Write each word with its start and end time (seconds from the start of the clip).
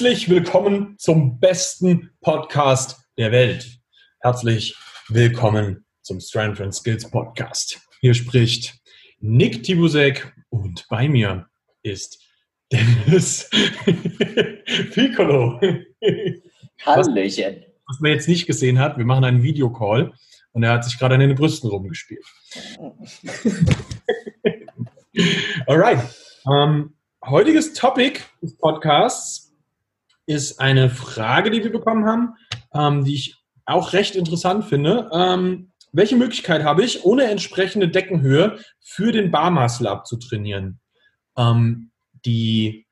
Herzlich 0.00 0.30
willkommen 0.30 0.94
zum 0.96 1.38
besten 1.40 2.08
Podcast 2.22 3.02
der 3.18 3.32
Welt. 3.32 3.68
Herzlich 4.20 4.74
willkommen 5.08 5.84
zum 6.00 6.20
Strength 6.20 6.62
and 6.62 6.74
Skills 6.74 7.10
Podcast. 7.10 7.78
Hier 8.00 8.14
spricht 8.14 8.80
Nick 9.18 9.62
Tibusek 9.62 10.34
und 10.48 10.86
bei 10.88 11.06
mir 11.06 11.50
ist 11.82 12.18
Dennis 12.72 13.50
Piccolo. 14.94 15.60
Hallöchen. 16.86 17.56
Was, 17.56 17.66
was 17.86 18.00
man 18.00 18.12
jetzt 18.12 18.26
nicht 18.26 18.46
gesehen 18.46 18.78
hat, 18.78 18.96
wir 18.96 19.04
machen 19.04 19.24
einen 19.24 19.42
Videocall 19.42 20.14
und 20.52 20.62
er 20.62 20.72
hat 20.72 20.86
sich 20.86 20.98
gerade 20.98 21.16
an 21.16 21.20
den 21.20 21.34
Brüsten 21.34 21.68
rumgespielt. 21.68 22.24
Alright. 25.66 26.02
Ähm, 26.50 26.94
heutiges 27.22 27.74
Topic 27.74 28.22
des 28.40 28.56
Podcasts 28.56 29.49
ist 30.30 30.60
eine 30.60 30.90
Frage, 30.90 31.50
die 31.50 31.64
wir 31.64 31.72
bekommen 31.72 32.06
haben, 32.06 32.36
ähm, 32.72 33.04
die 33.04 33.14
ich 33.14 33.36
auch 33.66 33.92
recht 33.92 34.14
interessant 34.14 34.64
finde. 34.64 35.10
Ähm, 35.12 35.72
welche 35.92 36.16
Möglichkeit 36.16 36.62
habe 36.62 36.84
ich, 36.84 37.04
ohne 37.04 37.24
entsprechende 37.24 37.88
Deckenhöhe 37.88 38.58
für 38.80 39.10
den 39.10 39.32
Barmuscle 39.32 39.90
Up 39.90 40.06
zu 40.06 40.16
trainieren? 40.16 40.78
Ähm, 41.36 41.90
die 42.24 42.86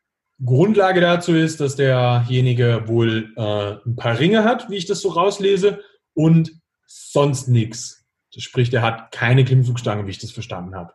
Grundlage 0.44 1.00
dazu 1.00 1.32
ist, 1.32 1.60
dass 1.60 1.76
derjenige 1.76 2.82
wohl 2.86 3.32
äh, 3.36 3.76
ein 3.86 3.94
paar 3.94 4.18
Ringe 4.18 4.42
hat, 4.42 4.68
wie 4.68 4.76
ich 4.76 4.86
das 4.86 5.00
so 5.00 5.10
rauslese, 5.10 5.80
und 6.14 6.50
sonst 6.86 7.46
nichts. 7.48 8.04
Sprich, 8.36 8.70
der 8.70 8.82
hat 8.82 9.12
keine 9.12 9.44
Klimmzugstange, 9.44 10.06
wie 10.06 10.10
ich 10.10 10.18
das 10.18 10.32
verstanden 10.32 10.74
habe. 10.74 10.92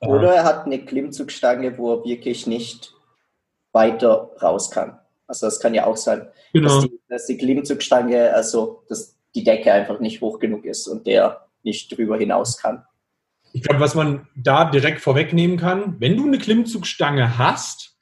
Oder 0.00 0.34
er 0.34 0.44
hat 0.44 0.66
eine 0.66 0.84
Klimmzugstange, 0.84 1.78
wo 1.78 1.94
er 1.94 2.04
wirklich 2.04 2.46
nicht 2.46 2.92
weiter 3.72 4.30
raus 4.42 4.70
kann. 4.70 4.98
Also 5.32 5.46
das 5.46 5.60
kann 5.60 5.72
ja 5.72 5.86
auch 5.86 5.96
sein, 5.96 6.28
genau. 6.52 6.68
dass, 6.68 6.84
die, 6.84 7.00
dass 7.08 7.26
die 7.26 7.38
Klimmzugstange, 7.38 8.34
also 8.34 8.84
dass 8.90 9.16
die 9.34 9.44
Decke 9.44 9.72
einfach 9.72 9.98
nicht 9.98 10.20
hoch 10.20 10.38
genug 10.38 10.66
ist 10.66 10.86
und 10.88 11.06
der 11.06 11.48
nicht 11.62 11.96
drüber 11.96 12.18
hinaus 12.18 12.58
kann. 12.58 12.84
Ich 13.54 13.62
glaube, 13.62 13.80
was 13.80 13.94
man 13.94 14.28
da 14.36 14.70
direkt 14.70 15.00
vorwegnehmen 15.00 15.56
kann, 15.56 15.98
wenn 16.00 16.18
du 16.18 16.26
eine 16.26 16.36
Klimmzugstange 16.36 17.38
hast, 17.38 17.96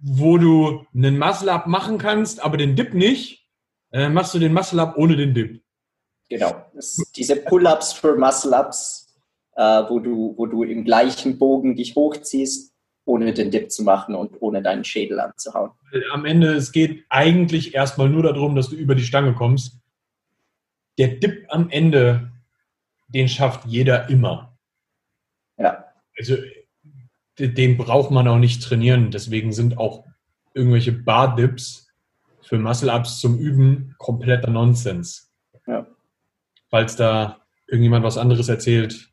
wo 0.00 0.38
du 0.38 0.86
einen 0.94 1.18
Muscle-Up 1.18 1.66
machen 1.66 1.98
kannst, 1.98 2.44
aber 2.44 2.56
den 2.56 2.76
Dip 2.76 2.94
nicht, 2.94 3.48
äh, 3.90 4.08
machst 4.08 4.34
du 4.34 4.38
den 4.38 4.52
Muscle-Up 4.52 4.96
ohne 4.96 5.16
den 5.16 5.34
Dip. 5.34 5.64
Genau. 6.28 6.64
Diese 7.16 7.34
Pull-Ups 7.34 7.92
für 7.92 8.16
Muscle-Ups, 8.16 9.16
äh, 9.56 9.82
wo, 9.88 9.98
du, 9.98 10.34
wo 10.36 10.46
du 10.46 10.62
im 10.62 10.84
gleichen 10.84 11.38
Bogen 11.38 11.74
dich 11.74 11.96
hochziehst, 11.96 12.67
ohne 13.08 13.32
den 13.32 13.50
Dip 13.50 13.72
zu 13.72 13.82
machen 13.82 14.14
und 14.14 14.36
ohne 14.40 14.62
deinen 14.62 14.84
Schädel 14.84 15.18
anzuhauen. 15.18 15.70
Am 16.12 16.26
Ende, 16.26 16.52
es 16.52 16.72
geht 16.72 17.04
eigentlich 17.08 17.74
erstmal 17.74 18.10
nur 18.10 18.22
darum, 18.22 18.54
dass 18.54 18.68
du 18.68 18.76
über 18.76 18.94
die 18.94 19.04
Stange 19.04 19.34
kommst. 19.34 19.78
Der 20.98 21.08
Dip 21.08 21.46
am 21.48 21.70
Ende, 21.70 22.30
den 23.08 23.28
schafft 23.28 23.64
jeder 23.64 24.10
immer. 24.10 24.58
Ja. 25.56 25.86
Also 26.18 26.36
den 27.38 27.78
braucht 27.78 28.10
man 28.10 28.28
auch 28.28 28.38
nicht 28.38 28.62
trainieren. 28.62 29.10
Deswegen 29.10 29.52
sind 29.52 29.78
auch 29.78 30.04
irgendwelche 30.52 30.92
Bar-Dips 30.92 31.88
für 32.42 32.58
Muscle-Ups 32.58 33.20
zum 33.20 33.38
Üben 33.38 33.94
kompletter 33.98 34.50
Nonsens. 34.50 35.32
Ja. 35.66 35.86
Falls 36.68 36.96
da 36.96 37.40
irgendjemand 37.68 38.04
was 38.04 38.18
anderes 38.18 38.48
erzählt, 38.48 39.08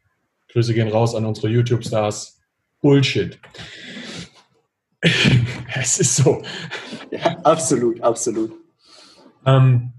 Grüße 0.49 0.73
gehen 0.73 0.89
raus 0.89 1.15
an 1.15 1.25
unsere 1.25 1.47
YouTube-Stars. 1.47 2.34
Bullshit. 2.85 3.39
es 5.73 5.99
ist 5.99 6.17
so. 6.17 6.43
Ja, 7.09 7.39
absolut, 7.39 7.99
absolut. 8.01 8.51
Ähm, 9.43 9.91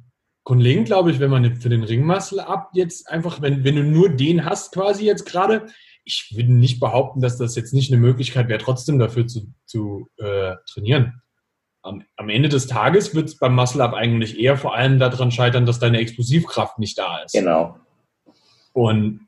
grundlegend 0.44 0.86
glaube 0.86 1.10
ich, 1.10 1.18
wenn 1.18 1.30
man 1.30 1.56
für 1.56 1.68
den 1.68 1.82
Ringmuscle 1.82 2.46
ab 2.46 2.70
jetzt 2.74 3.10
einfach, 3.10 3.42
wenn, 3.42 3.64
wenn 3.64 3.74
du 3.74 3.82
nur 3.82 4.10
den 4.10 4.44
hast 4.44 4.72
quasi 4.72 5.04
jetzt 5.04 5.26
gerade, 5.26 5.66
ich 6.04 6.32
würde 6.36 6.52
nicht 6.52 6.78
behaupten, 6.78 7.20
dass 7.20 7.38
das 7.38 7.56
jetzt 7.56 7.74
nicht 7.74 7.90
eine 7.90 8.00
Möglichkeit 8.00 8.46
wäre, 8.46 8.60
trotzdem 8.60 9.00
dafür 9.00 9.26
zu, 9.26 9.52
zu 9.64 10.08
äh, 10.18 10.54
trainieren. 10.72 11.22
Am, 11.82 12.04
am, 12.14 12.28
Ende 12.28 12.48
des 12.48 12.68
Tages 12.68 13.16
wird 13.16 13.30
es 13.30 13.36
beim 13.36 13.56
Muscle 13.56 13.82
Up 13.82 13.94
eigentlich 13.94 14.38
eher 14.38 14.56
vor 14.56 14.76
allem 14.76 15.00
daran 15.00 15.32
scheitern, 15.32 15.66
dass 15.66 15.80
deine 15.80 15.98
Explosivkraft 15.98 16.78
nicht 16.78 16.96
da 16.96 17.18
ist. 17.24 17.32
Genau. 17.32 17.80
Und 18.72 19.25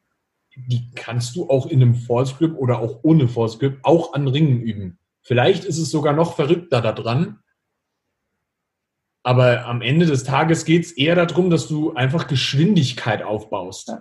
die 0.66 0.90
kannst 0.94 1.36
du 1.36 1.48
auch 1.48 1.66
in 1.66 1.82
einem 1.82 1.94
Force 1.94 2.36
Grip 2.36 2.56
oder 2.56 2.80
auch 2.80 3.00
ohne 3.02 3.28
Force 3.28 3.58
Grip 3.58 3.78
auch 3.82 4.12
an 4.12 4.28
Ringen 4.28 4.60
üben. 4.60 4.98
Vielleicht 5.22 5.64
ist 5.64 5.78
es 5.78 5.90
sogar 5.90 6.12
noch 6.12 6.36
verrückter 6.36 6.80
da 6.80 6.92
dran. 6.92 7.40
Aber 9.22 9.66
am 9.66 9.82
Ende 9.82 10.06
des 10.06 10.24
Tages 10.24 10.64
geht 10.64 10.84
es 10.84 10.92
eher 10.92 11.14
darum, 11.14 11.50
dass 11.50 11.68
du 11.68 11.92
einfach 11.92 12.28
Geschwindigkeit 12.28 13.22
aufbaust. 13.22 13.92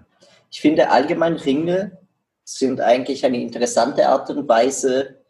Ich 0.52 0.62
finde 0.62 0.90
allgemein 0.90 1.34
Ringe 1.34 1.98
sind 2.44 2.80
eigentlich 2.80 3.26
eine 3.26 3.42
interessante 3.42 4.08
Art 4.08 4.30
und 4.30 4.48
Weise, 4.48 5.22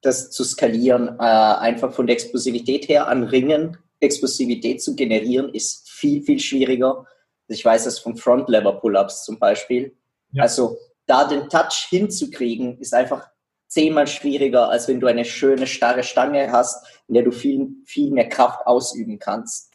das 0.00 0.30
zu 0.30 0.42
skalieren. 0.42 1.08
Äh, 1.18 1.22
einfach 1.22 1.92
von 1.92 2.06
der 2.06 2.14
Explosivität 2.14 2.88
her 2.88 3.08
an 3.08 3.24
Ringen 3.24 3.76
Explosivität 4.00 4.82
zu 4.82 4.94
generieren, 4.94 5.52
ist 5.52 5.88
viel, 5.88 6.22
viel 6.22 6.38
schwieriger. 6.38 7.06
Ich 7.48 7.64
weiß 7.64 7.84
das 7.84 7.98
von 7.98 8.16
Front-Lever-Pull-Ups 8.16 9.24
zum 9.24 9.38
Beispiel 9.38 9.96
ja. 10.32 10.42
Also 10.42 10.78
da 11.06 11.26
den 11.26 11.48
Touch 11.48 11.86
hinzukriegen, 11.88 12.78
ist 12.78 12.94
einfach 12.94 13.28
zehnmal 13.68 14.06
schwieriger, 14.06 14.68
als 14.70 14.88
wenn 14.88 15.00
du 15.00 15.06
eine 15.06 15.24
schöne, 15.24 15.66
starre 15.66 16.02
Stange 16.02 16.50
hast, 16.52 16.86
in 17.08 17.14
der 17.14 17.24
du 17.24 17.32
viel, 17.32 17.68
viel 17.84 18.10
mehr 18.10 18.28
Kraft 18.28 18.66
ausüben 18.66 19.18
kannst. 19.18 19.72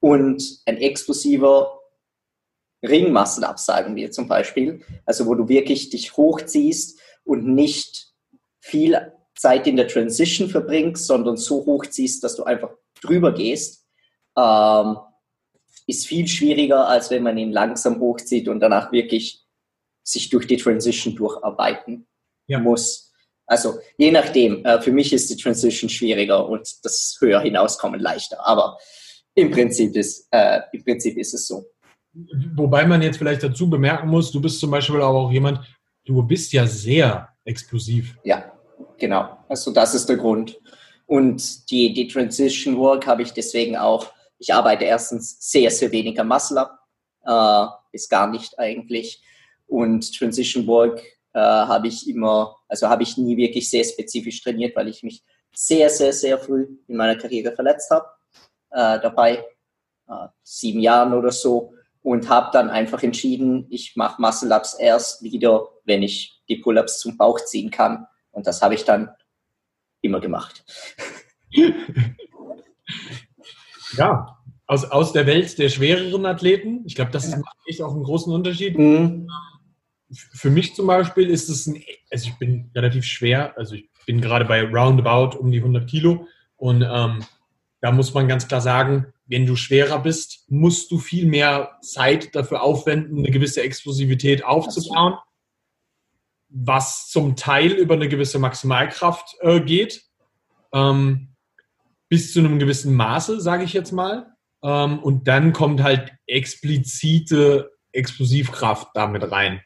Und 0.00 0.62
ein 0.66 0.78
explosiver 0.78 1.78
Ringmuscle-Up, 2.82 3.58
wir 3.94 4.10
zum 4.10 4.26
Beispiel, 4.26 4.82
also 5.06 5.26
wo 5.26 5.34
du 5.34 5.48
wirklich 5.48 5.90
dich 5.90 6.16
hochziehst 6.16 6.98
und 7.24 7.46
nicht 7.46 8.12
viel 8.60 9.12
Zeit 9.36 9.66
in 9.66 9.76
der 9.76 9.88
Transition 9.88 10.48
verbringst, 10.48 11.06
sondern 11.06 11.36
so 11.36 11.64
hochziehst, 11.64 12.24
dass 12.24 12.36
du 12.36 12.44
einfach 12.44 12.70
drüber 13.00 13.32
gehst, 13.32 13.86
ähm, 14.36 14.96
ist 15.86 16.06
viel 16.06 16.26
schwieriger, 16.28 16.88
als 16.88 17.10
wenn 17.10 17.22
man 17.22 17.38
ihn 17.38 17.52
langsam 17.52 18.00
hochzieht 18.00 18.48
und 18.48 18.60
danach 18.60 18.92
wirklich 18.92 19.41
sich 20.02 20.28
durch 20.30 20.46
die 20.46 20.56
Transition 20.56 21.14
durcharbeiten 21.14 22.06
ja. 22.46 22.58
muss. 22.58 23.12
Also 23.46 23.78
je 23.96 24.10
nachdem, 24.10 24.64
äh, 24.64 24.80
für 24.80 24.92
mich 24.92 25.12
ist 25.12 25.30
die 25.30 25.36
Transition 25.36 25.90
schwieriger 25.90 26.48
und 26.48 26.68
das 26.84 27.16
höher 27.20 27.40
hinauskommen 27.40 28.00
leichter. 28.00 28.44
Aber 28.46 28.78
im 29.34 29.50
Prinzip 29.50 29.94
ist, 29.96 30.28
äh, 30.30 30.60
im 30.72 30.84
Prinzip 30.84 31.16
ist 31.18 31.34
es 31.34 31.46
so. 31.46 31.66
Wobei 32.54 32.86
man 32.86 33.00
jetzt 33.02 33.16
vielleicht 33.16 33.42
dazu 33.42 33.68
bemerken 33.68 34.08
muss, 34.08 34.30
du 34.30 34.40
bist 34.40 34.60
zum 34.60 34.70
Beispiel 34.70 35.00
aber 35.00 35.18
auch 35.18 35.32
jemand, 35.32 35.60
du 36.04 36.22
bist 36.22 36.52
ja 36.52 36.66
sehr 36.66 37.28
explosiv. 37.44 38.16
Ja, 38.24 38.52
genau. 38.98 39.38
Also 39.48 39.72
das 39.72 39.94
ist 39.94 40.08
der 40.08 40.16
Grund. 40.16 40.58
Und 41.06 41.70
die, 41.70 41.92
die 41.92 42.08
Transition 42.08 42.76
Work 42.76 43.06
habe 43.06 43.22
ich 43.22 43.32
deswegen 43.32 43.76
auch, 43.76 44.12
ich 44.38 44.52
arbeite 44.52 44.84
erstens 44.84 45.36
sehr, 45.40 45.70
sehr 45.70 45.90
wenig 45.92 46.18
am 46.20 46.28
Muscle 46.28 46.58
Up, 46.58 46.78
äh, 47.24 47.96
ist 47.96 48.10
gar 48.10 48.30
nicht 48.30 48.58
eigentlich. 48.58 49.22
Und 49.72 50.14
Transition 50.14 50.66
Work 50.66 51.00
äh, 51.32 51.40
habe 51.40 51.88
ich 51.88 52.06
immer, 52.06 52.56
also 52.68 52.90
habe 52.90 53.04
ich 53.04 53.16
nie 53.16 53.38
wirklich 53.38 53.70
sehr 53.70 53.84
spezifisch 53.84 54.42
trainiert, 54.42 54.76
weil 54.76 54.86
ich 54.88 55.02
mich 55.02 55.24
sehr, 55.54 55.88
sehr, 55.88 56.12
sehr 56.12 56.38
früh 56.38 56.66
in 56.86 56.96
meiner 56.96 57.16
Karriere 57.16 57.52
verletzt 57.52 57.90
habe. 57.90 58.04
Äh, 58.68 59.00
dabei 59.00 59.46
äh, 60.08 60.28
sieben 60.42 60.80
Jahren 60.80 61.14
oder 61.14 61.30
so 61.30 61.72
und 62.02 62.28
habe 62.28 62.50
dann 62.52 62.68
einfach 62.68 63.02
entschieden, 63.02 63.66
ich 63.70 63.96
mache 63.96 64.20
Muscle 64.20 64.54
Ups 64.54 64.74
erst 64.74 65.22
wieder, 65.22 65.66
wenn 65.84 66.02
ich 66.02 66.42
die 66.50 66.56
Pull-ups 66.56 66.98
zum 66.98 67.16
Bauch 67.16 67.40
ziehen 67.42 67.70
kann. 67.70 68.06
Und 68.30 68.46
das 68.46 68.60
habe 68.60 68.74
ich 68.74 68.84
dann 68.84 69.10
immer 70.02 70.20
gemacht. 70.20 70.64
Ja, 73.98 74.38
aus, 74.66 74.90
aus 74.90 75.12
der 75.12 75.26
Welt 75.26 75.58
der 75.58 75.68
schwereren 75.68 76.24
Athleten. 76.24 76.82
Ich 76.86 76.94
glaube, 76.94 77.10
das 77.10 77.26
ist, 77.26 77.36
macht 77.36 77.58
echt 77.66 77.82
auch 77.82 77.92
einen 77.92 78.04
großen 78.04 78.32
Unterschied. 78.32 78.78
Mhm 78.78 79.28
für 80.14 80.50
mich 80.50 80.74
zum 80.74 80.86
Beispiel 80.86 81.28
ist 81.28 81.48
es 81.48 81.66
ein, 81.66 81.82
also 82.10 82.28
ich 82.28 82.34
bin 82.38 82.70
relativ 82.74 83.04
schwer, 83.04 83.56
also 83.56 83.74
ich 83.74 83.88
bin 84.06 84.20
gerade 84.20 84.44
bei 84.44 84.62
roundabout 84.62 85.38
um 85.38 85.50
die 85.50 85.58
100 85.58 85.88
Kilo 85.88 86.26
und 86.56 86.82
ähm, 86.82 87.24
da 87.80 87.90
muss 87.90 88.14
man 88.14 88.28
ganz 88.28 88.46
klar 88.46 88.60
sagen, 88.60 89.12
wenn 89.26 89.46
du 89.46 89.56
schwerer 89.56 89.98
bist, 89.98 90.44
musst 90.48 90.90
du 90.90 90.98
viel 90.98 91.26
mehr 91.26 91.78
Zeit 91.82 92.34
dafür 92.34 92.62
aufwenden, 92.62 93.18
eine 93.18 93.30
gewisse 93.30 93.62
Explosivität 93.62 94.44
aufzubauen, 94.44 95.14
was 96.48 97.08
zum 97.08 97.34
Teil 97.34 97.72
über 97.72 97.94
eine 97.94 98.08
gewisse 98.08 98.38
Maximalkraft 98.38 99.36
äh, 99.40 99.60
geht, 99.60 100.04
ähm, 100.72 101.34
bis 102.08 102.32
zu 102.32 102.40
einem 102.40 102.58
gewissen 102.58 102.94
Maße, 102.94 103.40
sage 103.40 103.64
ich 103.64 103.72
jetzt 103.72 103.92
mal. 103.92 104.32
Ähm, 104.62 104.98
und 104.98 105.26
dann 105.26 105.52
kommt 105.52 105.82
halt 105.82 106.12
explizite 106.26 107.72
Explosivkraft 107.92 108.88
damit 108.94 109.30
rein. 109.32 109.62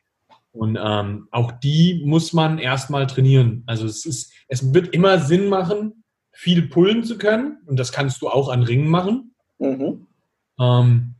Und 0.56 0.78
ähm, 0.82 1.28
auch 1.30 1.52
die 1.52 2.02
muss 2.04 2.32
man 2.32 2.58
erstmal 2.58 3.06
trainieren. 3.06 3.62
Also 3.66 3.86
es 3.86 4.06
ist, 4.06 4.32
es 4.48 4.74
wird 4.74 4.88
immer 4.94 5.18
Sinn 5.20 5.48
machen, 5.48 6.04
viel 6.32 6.62
pullen 6.68 7.04
zu 7.04 7.18
können. 7.18 7.58
Und 7.66 7.78
das 7.78 7.92
kannst 7.92 8.22
du 8.22 8.28
auch 8.28 8.48
an 8.48 8.62
Ringen 8.62 8.88
machen. 8.88 9.34
Mhm. 9.58 10.06
Ähm, 10.58 11.14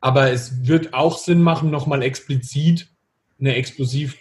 aber 0.00 0.30
es 0.30 0.66
wird 0.66 0.94
auch 0.94 1.18
Sinn 1.18 1.42
machen, 1.42 1.70
nochmal 1.70 2.02
explizit 2.02 2.88
eine 3.40 3.54
explosiv, 3.54 4.16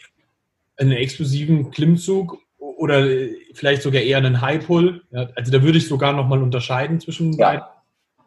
einen 0.78 0.92
explosiven 0.92 1.72
Klimmzug 1.72 2.40
oder 2.58 3.06
vielleicht 3.54 3.82
sogar 3.82 4.02
eher 4.02 4.18
einen 4.18 4.42
High 4.42 4.66
Pull. 4.66 5.04
Ja, 5.12 5.30
also 5.36 5.52
da 5.52 5.62
würde 5.64 5.78
ich 5.78 5.88
sogar 5.88 6.14
nochmal 6.14 6.42
unterscheiden 6.42 7.00
zwischen 7.00 7.34
ja. 7.34 7.48
beiden. 7.48 7.66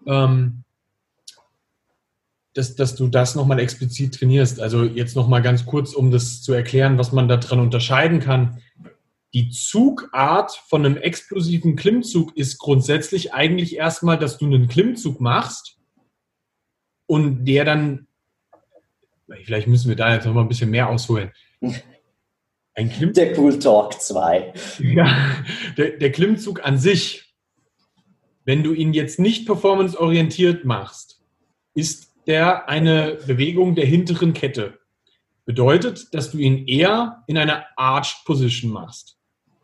Ähm, 0.06 0.64
dass, 2.55 2.75
dass 2.75 2.97
du 2.97 3.06
das 3.06 3.35
nochmal 3.35 3.61
explizit 3.61 4.14
trainierst. 4.14 4.61
Also 4.61 4.85
jetzt 4.85 5.14
nochmal 5.17 5.43
ganz 5.43 5.67
kurz, 5.67 5.93
um 5.94 6.11
das 6.11 6.43
zu 6.43 6.52
erklären, 6.52 6.99
was 6.99 7.12
man 7.12 7.29
daran 7.29 7.61
unterscheiden 7.61 8.20
kann. 8.20 8.61
Die 9.32 9.50
Zugart 9.50 10.52
von 10.67 10.85
einem 10.85 10.97
explosiven 10.97 11.76
Klimmzug 11.76 12.37
ist 12.37 12.58
grundsätzlich 12.58 13.32
eigentlich 13.32 13.76
erstmal, 13.76 14.19
dass 14.19 14.38
du 14.38 14.47
einen 14.47 14.67
Klimmzug 14.67 15.20
machst 15.20 15.79
und 17.06 17.44
der 17.44 17.64
dann, 17.64 18.08
vielleicht 19.44 19.69
müssen 19.69 19.88
wir 19.88 19.97
da 19.97 20.14
jetzt 20.14 20.26
nochmal 20.26 20.44
ein 20.44 20.49
bisschen 20.49 20.70
mehr 20.70 20.88
ausholen. 20.88 21.31
Ein 22.75 22.91
Klimmzug, 22.91 23.14
der 23.14 23.38
Cool 23.38 23.58
Talk 23.58 24.00
2. 24.00 24.52
Ja, 24.81 25.37
der, 25.76 25.99
der 25.99 26.11
Klimmzug 26.11 26.64
an 26.64 26.79
sich, 26.79 27.37
wenn 28.44 28.64
du 28.64 28.73
ihn 28.73 28.93
jetzt 28.93 29.20
nicht 29.20 29.47
performanceorientiert 29.47 30.64
machst, 30.64 31.23
ist 31.75 32.09
der 32.30 32.68
eine 32.68 33.18
Bewegung 33.26 33.74
der 33.74 33.86
hinteren 33.86 34.34
Kette. 34.34 34.78
Bedeutet, 35.46 36.14
dass 36.14 36.30
du 36.30 36.38
ihn 36.38 36.68
eher 36.68 37.24
in 37.26 37.36
einer 37.36 37.64
Arched 37.74 38.24
Position 38.24 38.70
machst. 38.70 39.18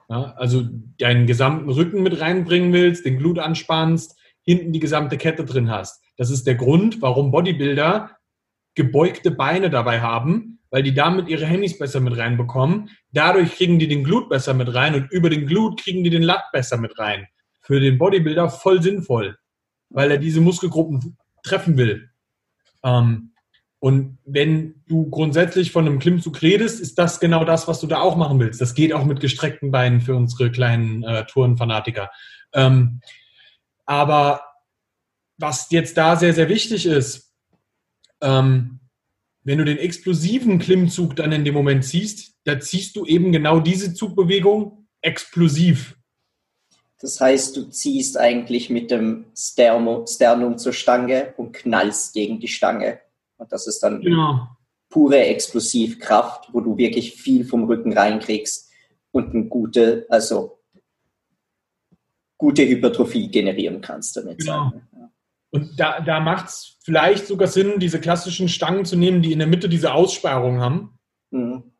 Ja, 0.09 0.35
also 0.37 0.65
deinen 0.99 1.29
gesamten 1.29 1.71
Rücken 1.71 2.03
mit 2.03 2.21
reinbringen 2.21 2.73
willst, 2.73 3.07
den 3.07 3.19
Glut 3.19 3.39
anspannst, 3.39 4.19
hinten 4.43 4.73
die 4.73 4.81
gesamte 4.81 5.17
Kette 5.17 5.45
drin 5.45 5.71
hast. 5.71 6.03
Das 6.17 6.29
ist 6.29 6.45
der 6.45 6.57
Grund, 6.57 7.01
warum 7.03 7.31
Bodybuilder 7.31 8.11
gebeugte 8.75 9.31
Beine 9.31 9.71
dabei 9.71 10.01
haben, 10.01 10.59
weil 10.71 10.83
die 10.83 10.93
damit 10.95 11.29
ihre 11.29 11.47
Handys 11.47 11.79
besser 11.79 12.01
mit 12.01 12.17
reinbekommen. 12.19 12.91
Dadurch 13.13 13.53
kriegen 13.53 13.79
die 13.79 13.87
den 13.87 14.03
Glut 14.03 14.29
besser 14.29 14.55
mit 14.55 14.75
rein 14.75 14.97
und 14.97 15.13
über 15.13 15.31
den 15.31 15.47
Glut 15.47 15.81
kriegen 15.81 16.03
die 16.03 16.11
den 16.11 16.23
Lat 16.23 16.51
besser 16.53 16.79
mit 16.79 16.99
rein. 16.99 17.29
Für 17.63 17.79
den 17.79 17.97
Bodybuilder 17.97 18.49
voll 18.49 18.83
sinnvoll, 18.83 19.39
weil 19.89 20.11
er 20.11 20.19
diese 20.19 20.41
Muskelgruppen 20.41 21.17
treffen 21.45 21.77
will. 21.77 22.11
Ähm, 22.87 23.33
und 23.79 24.19
wenn 24.25 24.83
du 24.89 25.11
grundsätzlich 25.11 25.71
von 25.71 25.87
einem 25.87 25.99
Klimmzug 25.99 26.41
redest, 26.41 26.81
ist 26.81 26.99
das 26.99 27.21
genau 27.21 27.45
das, 27.45 27.69
was 27.69 27.81
du 27.81 27.87
da 27.87 28.01
auch 28.01 28.17
machen 28.17 28.41
willst. 28.41 28.61
Das 28.61 28.75
geht 28.75 28.93
auch 28.93 29.05
mit 29.05 29.21
gestreckten 29.21 29.71
Beinen 29.71 30.01
für 30.01 30.17
unsere 30.17 30.51
kleinen 30.51 31.03
äh, 31.03 31.27
Tourenfanatiker. 31.27 32.11
Ähm, 32.55 33.01
aber 33.85 34.41
was 35.37 35.71
jetzt 35.71 35.97
da 35.99 36.17
sehr, 36.17 36.33
sehr 36.33 36.49
wichtig 36.49 36.87
ist, 36.87 37.35
ähm, 38.23 38.81
wenn 39.45 39.59
du 39.59 39.65
den 39.65 39.79
explosiven 39.79 40.59
Klimmzug 40.59 41.15
dann 41.15 41.33
in 41.33 41.45
dem 41.45 41.55
Moment 41.55 41.85
ziehst, 41.85 42.35
da 42.45 42.59
ziehst 42.59 42.97
du 42.97 43.05
eben 43.05 43.31
genau 43.31 43.61
diese 43.61 43.95
Zugbewegung 43.95 44.89
explosiv. 45.03 45.97
Das 47.01 47.21
heißt, 47.21 47.57
du 47.57 47.65
ziehst 47.65 48.17
eigentlich 48.19 48.71
mit 48.71 48.91
dem 48.91 49.27
Sternum, 49.37 50.07
Sternum 50.07 50.57
zur 50.57 50.73
Stange 50.73 51.35
und 51.37 51.53
knallst 51.53 52.15
gegen 52.15 52.41
die 52.41 52.49
Stange. 52.49 53.01
Und 53.37 53.53
das 53.53 53.67
ist 53.67 53.81
dann 53.83 54.01
genau. 54.01 54.49
pure 54.89 55.19
Explosivkraft, 55.27 56.49
wo 56.53 56.61
du 56.61 56.79
wirklich 56.79 57.15
viel 57.15 57.45
vom 57.45 57.65
Rücken 57.65 57.93
reinkriegst 57.93 58.71
und 59.13 59.35
eine 59.35 59.45
gute, 59.45 60.07
also 60.09 60.59
gute 62.39 62.67
Hypertrophie 62.67 63.29
generieren 63.29 63.83
kannst 63.83 64.17
damit. 64.17 64.39
Genau. 64.39 64.73
Und 65.51 65.79
da, 65.79 66.01
da 66.01 66.21
macht 66.21 66.49
es 66.49 66.79
vielleicht 66.83 67.27
sogar 67.27 67.49
Sinn, 67.49 67.79
diese 67.79 68.01
klassischen 68.01 68.49
Stangen 68.49 68.85
zu 68.85 68.97
nehmen, 68.97 69.23
die 69.23 69.33
in 69.33 69.39
der 69.39 69.49
Mitte 69.49 69.69
diese 69.69 69.93
Aussparung 69.93 70.61
haben. 70.61 70.99
Mhm. 71.31 71.73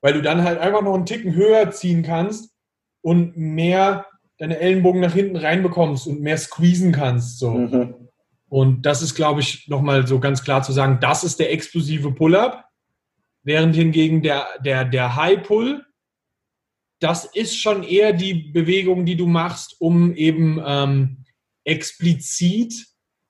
Weil 0.00 0.14
du 0.14 0.22
dann 0.22 0.42
halt 0.42 0.58
einfach 0.58 0.82
noch 0.82 0.94
einen 0.94 1.06
Ticken 1.06 1.34
höher 1.34 1.70
ziehen 1.70 2.02
kannst 2.02 2.54
und 3.02 3.36
mehr 3.36 4.06
deine 4.44 4.60
Ellenbogen 4.60 5.00
nach 5.00 5.14
hinten 5.14 5.36
reinbekommst 5.36 6.06
und 6.06 6.20
mehr 6.20 6.36
squeezen 6.36 6.92
kannst. 6.92 7.38
So. 7.38 7.50
Mhm. 7.52 7.94
Und 8.48 8.82
das 8.82 9.00
ist, 9.00 9.14
glaube 9.14 9.40
ich, 9.40 9.68
nochmal 9.68 10.06
so 10.06 10.20
ganz 10.20 10.44
klar 10.44 10.62
zu 10.62 10.72
sagen, 10.72 10.98
das 11.00 11.24
ist 11.24 11.40
der 11.40 11.50
explosive 11.50 12.12
Pull-up, 12.12 12.66
während 13.42 13.74
hingegen 13.74 14.22
der, 14.22 14.46
der, 14.62 14.84
der 14.84 15.16
High-Pull, 15.16 15.82
das 17.00 17.24
ist 17.24 17.58
schon 17.58 17.82
eher 17.84 18.12
die 18.12 18.34
Bewegung, 18.34 19.06
die 19.06 19.16
du 19.16 19.26
machst, 19.26 19.76
um 19.78 20.14
eben 20.14 20.62
ähm, 20.64 21.24
explizit 21.64 22.86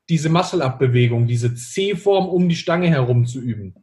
diese 0.08 0.28
Muscle-Up-Bewegung, 0.28 1.28
diese 1.28 1.54
C-Form 1.54 2.28
um 2.28 2.48
die 2.48 2.56
Stange 2.56 2.88
herum 2.88 3.24
zu 3.24 3.40
üben. 3.40 3.74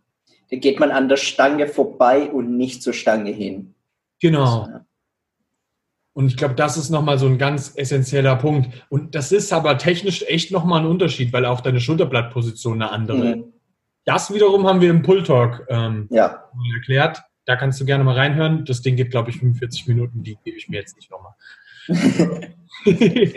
Da 0.50 0.58
geht 0.58 0.82
man 0.82 0.92
an 0.92 1.08
der 1.08 1.18
Stange 1.18 1.68
vorbei 1.68 2.30
und 2.30 2.58
nicht 2.58 2.84
zur 2.84 2.94
Stange 2.94 3.32
hin. 3.32 3.74
Genau. 4.20 4.64
Also, 4.64 4.86
und 6.14 6.28
ich 6.28 6.38
glaube, 6.38 6.56
das 6.56 6.78
ist 6.78 6.90
nochmal 6.90 7.18
so 7.18 7.28
ein 7.28 7.38
ganz 7.38 7.74
essentieller 7.76 8.36
Punkt. 8.36 8.86
Und 8.90 9.16
das 9.16 9.32
ist 9.32 9.54
aber 9.54 9.78
technisch 9.78 10.24
echt 10.28 10.52
nochmal 10.52 10.82
ein 10.82 10.88
Unterschied, 10.88 11.32
weil 11.32 11.46
auch 11.46 11.62
deine 11.62 11.80
Schulterblattposition 11.80 12.82
eine 12.82 12.92
andere 12.92 13.36
mhm. 13.38 13.54
Das 14.04 14.34
wiederum 14.34 14.68
haben 14.68 14.82
wir 14.82 14.90
im 14.90 15.04
Pull-Talk 15.04 15.68
ähm, 15.70 16.08
ja. 16.10 16.50
erklärt. 16.76 17.22
Da 17.46 17.56
kannst 17.56 17.80
du 17.80 17.86
gerne 17.86 18.04
mal 18.04 18.16
reinhören. 18.16 18.66
Das 18.66 18.82
Ding 18.82 18.96
geht, 18.96 19.12
glaube 19.12 19.30
ich, 19.30 19.38
45 19.38 19.88
Minuten. 19.88 20.24
Die 20.24 20.38
gebe 20.44 20.58
ich 20.58 20.70
mir 20.70 20.80
jetzt 20.80 20.96
nicht 20.96 21.12
nochmal. 21.12 21.34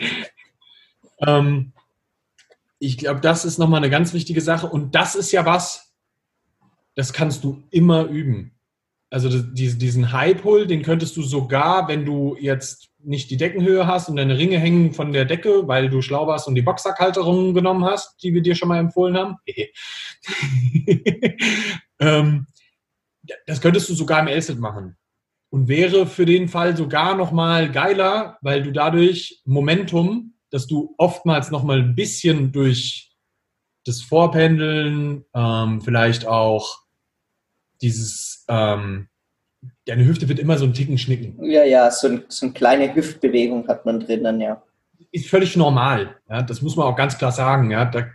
ähm, 1.21 1.73
ich 2.79 2.99
glaube, 2.99 3.21
das 3.21 3.45
ist 3.45 3.59
nochmal 3.59 3.79
eine 3.79 3.91
ganz 3.91 4.15
wichtige 4.15 4.41
Sache. 4.41 4.67
Und 4.67 4.95
das 4.95 5.15
ist 5.15 5.33
ja 5.33 5.45
was, 5.45 5.95
das 6.95 7.13
kannst 7.13 7.45
du 7.45 7.63
immer 7.71 8.05
üben. 8.05 8.54
Also 9.15 9.41
diesen 9.41 10.11
High-Pull, 10.11 10.67
den 10.67 10.83
könntest 10.83 11.17
du 11.17 11.23
sogar, 11.23 11.87
wenn 11.87 12.05
du 12.05 12.37
jetzt 12.41 12.89
nicht 12.99 13.31
die 13.31 13.37
Deckenhöhe 13.37 13.87
hast 13.87 14.09
und 14.09 14.17
deine 14.17 14.37
Ringe 14.37 14.59
hängen 14.59 14.93
von 14.93 15.13
der 15.13 15.25
Decke, 15.25 15.69
weil 15.69 15.89
du 15.89 16.03
schlau 16.03 16.27
warst 16.27 16.49
und 16.49 16.57
die 16.57 16.63
Boxsackhalterungen 16.63 17.55
genommen 17.55 17.85
hast, 17.85 18.21
die 18.25 18.35
wir 18.35 18.43
dir 18.43 18.57
schon 18.57 18.71
mal 18.71 18.81
empfohlen 18.81 19.17
haben. 19.17 19.37
ähm, 22.01 22.49
das 23.47 23.61
könntest 23.61 23.89
du 23.89 23.95
sogar 23.95 24.19
im 24.19 24.27
L-Set 24.27 24.59
machen. 24.59 24.97
Und 25.49 25.69
wäre 25.69 26.09
für 26.09 26.27
den 26.27 26.49
Fall 26.49 26.77
sogar 26.77 27.15
nochmal 27.15 27.71
geiler, 27.71 28.37
weil 28.41 28.65
du 28.65 28.73
dadurch 28.73 29.43
Momentum, 29.45 30.35
dass 30.51 30.67
du 30.67 30.93
oftmals 30.99 31.53
nochmal 31.53 31.79
ein 31.79 31.95
bisschen 31.95 32.51
durch 32.51 33.13
das 33.85 34.03
Vorpendeln, 34.03 35.25
ähm, 35.35 35.83
vielleicht 35.83 36.27
auch 36.27 36.81
dieses, 37.81 38.34
ähm, 38.49 39.09
deine 39.87 40.05
Hüfte 40.05 40.29
wird 40.29 40.39
immer 40.39 40.59
so 40.59 40.65
ein 40.65 40.75
Ticken 40.75 40.99
schnicken. 40.99 41.43
Ja, 41.45 41.65
ja, 41.65 41.91
so, 41.91 42.09
ein, 42.09 42.25
so 42.29 42.47
eine 42.47 42.53
kleine 42.53 42.95
Hüftbewegung 42.95 43.69
hat 43.69 43.87
man 43.87 44.01
drin 44.01 44.25
dann, 44.25 44.41
ja. 44.41 44.63
Ist 45.11 45.29
völlig 45.29 45.57
normal. 45.57 46.17
Ja, 46.29 46.43
das 46.43 46.63
muss 46.63 46.77
man 46.77 46.87
auch 46.87 46.97
ganz 46.97 47.17
klar 47.19 47.33
sagen. 47.33 47.71
Ja, 47.71 47.85
da, 47.85 48.07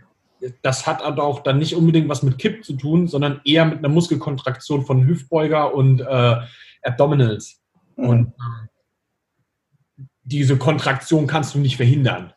das 0.62 0.86
hat 0.86 1.02
aber 1.02 1.24
auch 1.24 1.40
dann 1.40 1.58
nicht 1.58 1.74
unbedingt 1.74 2.08
was 2.08 2.22
mit 2.22 2.38
Kipp 2.38 2.64
zu 2.64 2.74
tun, 2.74 3.08
sondern 3.08 3.40
eher 3.44 3.64
mit 3.64 3.78
einer 3.78 3.88
Muskelkontraktion 3.88 4.84
von 4.84 5.06
Hüftbeuger 5.06 5.74
und 5.74 6.00
äh, 6.00 6.36
Abdominals. 6.82 7.60
Mhm. 7.96 8.08
Und 8.08 8.28
äh, 8.28 10.02
diese 10.22 10.56
Kontraktion 10.58 11.26
kannst 11.26 11.54
du 11.54 11.58
nicht 11.58 11.76
verhindern. 11.76 12.32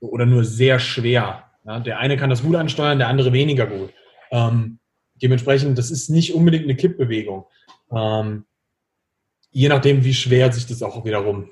Oder 0.00 0.26
nur 0.26 0.44
sehr 0.44 0.78
schwer. 0.78 1.44
Ja, 1.64 1.80
der 1.80 1.98
eine 1.98 2.16
kann 2.16 2.30
das 2.30 2.42
gut 2.42 2.56
ansteuern, 2.56 2.98
der 2.98 3.08
andere 3.08 3.32
weniger 3.32 3.66
gut. 3.66 3.92
Ähm, 4.30 4.78
Dementsprechend, 5.22 5.78
das 5.78 5.90
ist 5.90 6.08
nicht 6.08 6.34
unbedingt 6.34 6.64
eine 6.64 6.76
Kippbewegung. 6.76 7.46
Ähm, 7.92 8.44
je 9.50 9.68
nachdem, 9.68 10.04
wie 10.04 10.14
schwer 10.14 10.52
sich 10.52 10.66
das 10.66 10.82
auch 10.82 11.04
wiederum 11.04 11.50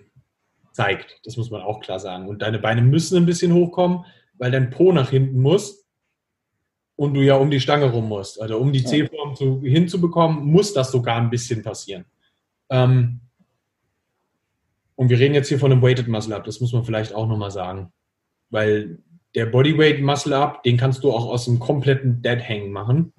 zeigt. 0.72 1.20
Das 1.25 1.37
muss 1.37 1.50
man 1.50 1.62
auch 1.62 1.80
klar 1.80 1.98
sagen. 1.98 2.28
Und 2.28 2.42
deine 2.42 2.58
Beine 2.58 2.82
müssen 2.82 3.16
ein 3.16 3.26
bisschen 3.26 3.52
hochkommen, 3.52 4.04
weil 4.38 4.50
dein 4.50 4.70
Po 4.70 4.92
nach 4.92 5.10
hinten 5.10 5.40
muss 5.40 5.84
und 6.96 7.14
du 7.14 7.20
ja 7.20 7.37
um 7.37 7.50
die 7.50 7.60
Stange 7.60 7.87
rum 7.87 8.08
musst. 8.08 8.40
Also 8.40 8.58
um 8.58 8.72
die 8.72 8.84
C-Form 8.84 9.34
zu, 9.37 9.60
hinzubekommen, 9.62 10.44
muss 10.44 10.72
das 10.72 10.90
sogar 10.90 11.16
ein 11.16 11.30
bisschen 11.30 11.62
passieren. 11.62 12.04
Ähm, 12.70 13.20
und 14.94 15.10
wir 15.10 15.18
reden 15.18 15.34
jetzt 15.34 15.48
hier 15.48 15.58
von 15.58 15.70
einem 15.70 15.82
Weighted 15.82 16.08
Muscle 16.08 16.34
Up, 16.34 16.44
das 16.44 16.60
muss 16.60 16.72
man 16.72 16.84
vielleicht 16.84 17.14
auch 17.14 17.28
nochmal 17.28 17.50
sagen. 17.50 17.92
Weil 18.50 18.98
der 19.34 19.46
Bodyweight 19.46 20.00
Muscle 20.00 20.37
Up, 20.37 20.62
den 20.64 20.76
kannst 20.76 21.04
du 21.04 21.12
auch 21.12 21.26
aus 21.26 21.48
einem 21.48 21.60
kompletten 21.60 22.22
Dead 22.22 22.40
Hang 22.40 22.70
machen. 22.72 23.12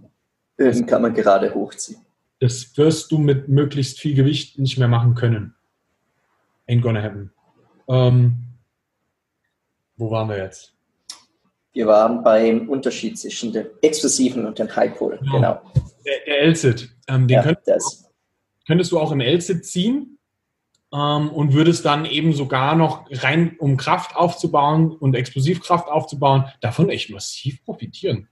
Den 0.60 0.86
kann 0.86 1.02
man 1.02 1.14
gerade 1.14 1.54
hochziehen. 1.54 2.02
Das 2.40 2.78
wirst 2.78 3.12
du 3.12 3.18
mit 3.18 3.48
möglichst 3.48 4.00
viel 4.00 4.16
Gewicht 4.16 4.60
nicht 4.60 4.78
mehr 4.78 4.88
machen 4.88 5.16
können. 5.16 5.56
Ain't 6.68 6.82
gonna 6.82 7.02
happen. 7.02 7.32
Ähm, 7.88 8.36
wo 9.98 10.12
waren 10.12 10.30
wir 10.30 10.38
jetzt? 10.38 10.74
Wir 11.74 11.88
waren 11.88 12.24
beim 12.24 12.70
Unterschied 12.70 13.18
zwischen 13.18 13.52
dem 13.52 13.68
explosiven 13.82 14.46
und 14.46 14.60
dem 14.60 14.74
High 14.76 14.98
Pull. 14.98 15.18
Genau. 15.20 15.34
genau. 15.34 15.62
Der, 16.06 16.14
der 16.26 16.42
L-Sit. 16.42 16.90
Ähm, 17.08 17.28
den 17.28 17.36
ja, 17.36 17.44
könntest, 17.44 17.68
du 17.68 17.74
auch, 17.74 18.12
könntest, 18.68 18.92
du 18.92 19.00
auch 19.00 19.12
im 19.12 19.22
L-Sit 19.22 19.66
ziehen. 19.66 20.18
ähm, 20.94 21.30
und 21.30 21.54
würdest 21.54 21.86
dann 21.86 22.06
eben 22.06 22.34
sogar 22.34 22.76
noch 22.76 23.06
rein, 23.12 23.56
um 23.60 23.78
Kraft 23.78 24.16
aufzubauen 24.16 24.92
und 24.92 25.16
Explosivkraft 25.16 25.88
aufzubauen, 25.88 26.46
davon 26.62 26.90
echt 26.90 27.10
massiv 27.10 27.64
profitieren. 27.64 28.28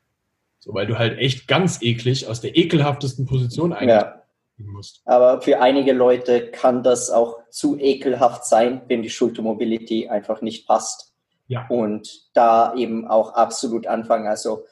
So, 0.67 0.73
weil 0.73 0.85
du 0.85 0.97
halt 0.97 1.17
echt 1.17 1.47
ganz 1.47 1.81
eklig 1.81 2.27
aus 2.27 2.41
der 2.41 2.57
ekelhaftesten 2.57 3.25
Position 3.25 3.71
eigentlich 3.71 3.89
ja. 3.89 4.21
musst. 4.57 5.01
Aber 5.05 5.41
für 5.41 5.61
einige 5.61 5.93
Leute 5.93 6.51
kann 6.51 6.83
das 6.83 7.09
auch 7.09 7.39
zu 7.49 7.79
ekelhaft 7.79 8.43
sein, 8.43 8.81
wenn 8.89 9.01
die 9.01 9.09
Schultermobility 9.09 10.09
einfach 10.09 10.41
nicht 10.41 10.67
passt. 10.67 11.13
Ja. 11.47 11.65
Und 11.69 12.27
da 12.33 12.75
eben 12.75 13.07
auch 13.07 13.33
absolut 13.33 13.87
anfangen. 13.87 14.27
Also 14.27 14.65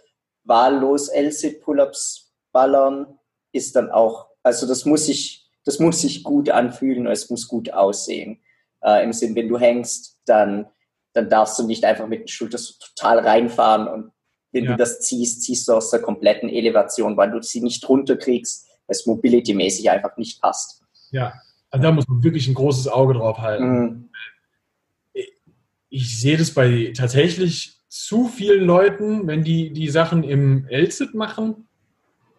wahllos 0.44 1.08
L-Sit-Pull-Ups 1.08 2.34
ballern 2.52 3.18
ist 3.54 3.78
dann 3.78 3.90
auch, 3.90 4.28
also 4.44 4.68
das 4.68 4.84
muss 4.84 5.06
sich, 5.06 5.50
das 5.64 5.80
muss 5.80 6.02
sich 6.02 6.26
gut 6.26 6.50
anfühlen 6.50 7.08
und 7.08 7.14
es 7.14 7.30
muss 7.30 7.48
gut 7.48 7.72
aussehen. 7.72 8.42
Äh, 8.84 9.02
Im 9.02 9.14
Sinn, 9.14 9.34
wenn 9.34 9.48
du 9.48 9.58
hängst, 9.58 10.20
dann, 10.26 10.68
dann 11.14 11.30
darfst 11.30 11.58
du 11.58 11.64
nicht 11.66 11.86
einfach 11.86 12.08
mit 12.08 12.20
den 12.20 12.28
Schultern 12.28 12.60
so 12.60 12.74
total 12.86 13.20
reinfahren 13.20 13.88
und 13.88 14.12
wenn 14.56 14.64
ja. 14.64 14.72
du 14.72 14.78
das 14.78 15.02
ziehst, 15.02 15.44
ziehst 15.44 15.68
du 15.68 15.74
aus 15.74 15.92
der 15.92 16.02
kompletten 16.02 16.50
Elevation, 16.50 17.18
weil 17.18 17.30
du 17.30 17.42
sie 17.42 17.62
nicht 17.62 17.88
runterkriegst, 17.88 18.66
weil 18.88 18.96
es 18.96 19.06
mobility-mäßig 19.06 19.90
einfach 19.92 20.16
nicht 20.16 20.42
passt. 20.42 20.82
Ja, 21.12 21.34
also 21.70 21.84
da 21.84 21.92
muss 21.92 22.08
man 22.08 22.24
wirklich 22.24 22.48
ein 22.48 22.54
großes 22.54 22.88
Auge 22.88 23.16
drauf 23.16 23.40
halten. 23.40 23.66
Mhm. 23.74 24.10
Ich 25.90 26.20
sehe 26.20 26.38
das 26.38 26.52
bei 26.52 26.94
tatsächlich 26.96 27.82
zu 27.90 28.28
vielen 28.28 28.66
Leuten, 28.66 29.28
wenn 29.28 29.44
die 29.44 29.72
die 29.72 29.90
Sachen 29.90 30.24
im 30.24 30.68
LSIT 30.70 31.14
machen, 31.14 31.68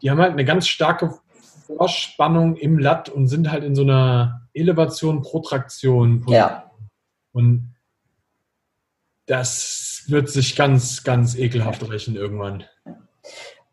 die 0.02 0.10
haben 0.10 0.20
halt 0.20 0.32
eine 0.32 0.44
ganz 0.44 0.68
starke 0.68 1.18
Vorspannung 1.66 2.56
im 2.56 2.78
Latt 2.78 3.08
und 3.08 3.28
sind 3.28 3.50
halt 3.50 3.64
in 3.64 3.74
so 3.74 3.82
einer 3.82 4.48
Elevation, 4.54 5.22
Protraktion. 5.22 6.24
Ja. 6.28 6.70
Und 7.32 7.74
das 9.26 9.95
wird 10.10 10.28
sich 10.28 10.56
ganz, 10.56 11.04
ganz 11.04 11.36
ekelhaft 11.36 11.88
rächen 11.90 12.16
irgendwann. 12.16 12.64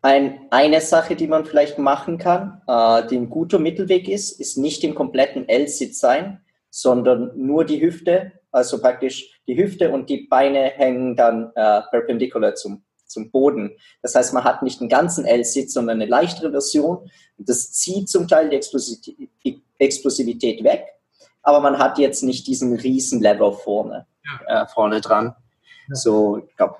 Ein, 0.02 0.40
eine 0.50 0.82
Sache, 0.82 1.16
die 1.16 1.26
man 1.26 1.46
vielleicht 1.46 1.78
machen 1.78 2.18
kann, 2.18 2.60
äh, 2.66 3.06
die 3.08 3.16
ein 3.16 3.30
guter 3.30 3.58
Mittelweg 3.58 4.06
ist, 4.06 4.38
ist 4.38 4.58
nicht 4.58 4.84
im 4.84 4.94
kompletten 4.94 5.48
L-Sitz 5.48 5.98
sein, 5.98 6.42
sondern 6.68 7.32
nur 7.36 7.64
die 7.64 7.80
Hüfte, 7.80 8.32
also 8.50 8.80
praktisch 8.80 9.40
die 9.46 9.56
Hüfte 9.56 9.90
und 9.90 10.10
die 10.10 10.26
Beine 10.28 10.72
hängen 10.76 11.16
dann 11.16 11.52
äh, 11.54 11.80
perpendicular 11.90 12.54
zum, 12.54 12.84
zum 13.06 13.30
Boden. 13.30 13.78
Das 14.02 14.14
heißt, 14.14 14.34
man 14.34 14.44
hat 14.44 14.62
nicht 14.62 14.80
einen 14.80 14.90
ganzen 14.90 15.24
L-Sitz, 15.24 15.72
sondern 15.72 16.02
eine 16.02 16.10
leichtere 16.10 16.50
Version. 16.50 17.10
Das 17.38 17.72
zieht 17.72 18.10
zum 18.10 18.28
Teil 18.28 18.50
die 18.50 18.56
Explosivität 19.78 20.64
weg, 20.64 20.84
aber 21.42 21.60
man 21.60 21.78
hat 21.78 21.98
jetzt 21.98 22.22
nicht 22.22 22.46
diesen 22.46 22.76
riesen 22.76 23.22
Lever 23.22 23.54
vorne, 23.54 24.06
ja. 24.24 24.64
äh, 24.64 24.66
vorne 24.66 25.00
dran. 25.00 25.34
So, 25.90 26.38
ich 26.38 26.56
glaube, 26.56 26.76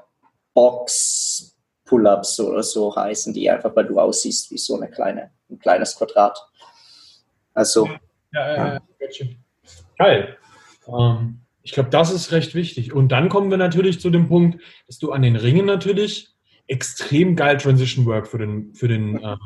Box 0.55 1.55
Pull-ups 1.85 2.41
oder 2.41 2.63
so 2.63 2.95
heißen 2.95 3.35
die 3.35 3.51
einfach, 3.51 3.75
weil 3.77 3.87
du 3.87 3.99
aussiehst 3.99 4.51
wie 4.51 4.59
so 4.59 4.77
eine 4.77 4.91
kleine, 4.91 5.31
ein 5.51 5.59
kleines 5.59 5.97
Quadrat. 5.97 6.39
Also. 7.53 7.89
Ja, 8.33 8.57
ja, 8.57 8.75
ja. 8.75 8.81
Geil. 9.99 10.37
Ähm, 10.89 11.41
ich 11.63 11.73
glaube, 11.73 11.91
das 11.91 12.11
ist 12.11 12.33
recht 12.33 12.55
wichtig. 12.55 12.93
Und 12.93 13.09
dann 13.09 13.29
kommen 13.29 13.51
wir 13.51 13.59
natürlich 13.59 14.01
zu 14.01 14.11
dem 14.11 14.29
Punkt, 14.29 14.63
dass 14.87 14.99
du 14.99 15.13
an 15.13 15.23
den 15.23 15.37
Ringen 15.37 15.67
natürlich 15.67 16.35
extrem 16.67 17.37
geil 17.37 17.59
Transition 17.59 18.07
Work 18.07 18.27
für 18.27 18.39
den, 18.39 18.75
für 18.75 18.89
den 18.89 19.23
äh, 19.23 19.37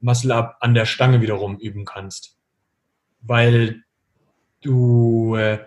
Muscle 0.00 0.34
Up 0.34 0.56
an 0.60 0.74
der 0.74 0.84
Stange 0.84 1.20
wiederum 1.20 1.58
üben 1.58 1.84
kannst. 1.84 2.38
Weil 3.22 3.82
du 4.62 5.36
äh, 5.36 5.58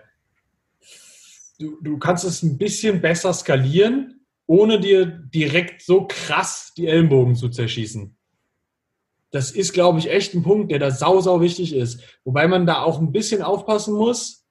du, 1.58 1.80
du 1.80 1.98
kannst 1.98 2.24
es 2.24 2.42
ein 2.42 2.58
bisschen 2.58 3.00
besser 3.00 3.32
skalieren, 3.32 4.26
ohne 4.46 4.80
dir 4.80 5.06
direkt 5.06 5.82
so 5.82 6.06
krass 6.06 6.72
die 6.76 6.86
Ellenbogen 6.86 7.34
zu 7.34 7.48
zerschießen. 7.48 8.16
Das 9.30 9.50
ist, 9.50 9.72
glaube 9.72 9.98
ich, 9.98 10.10
echt 10.10 10.34
ein 10.34 10.42
Punkt, 10.42 10.70
der 10.70 10.78
da 10.78 10.90
sau, 10.90 11.20
sau 11.20 11.40
wichtig 11.40 11.74
ist. 11.74 12.00
Wobei 12.24 12.46
man 12.46 12.66
da 12.66 12.82
auch 12.82 13.00
ein 13.00 13.10
bisschen 13.10 13.42
aufpassen 13.42 13.94
muss. 13.94 14.46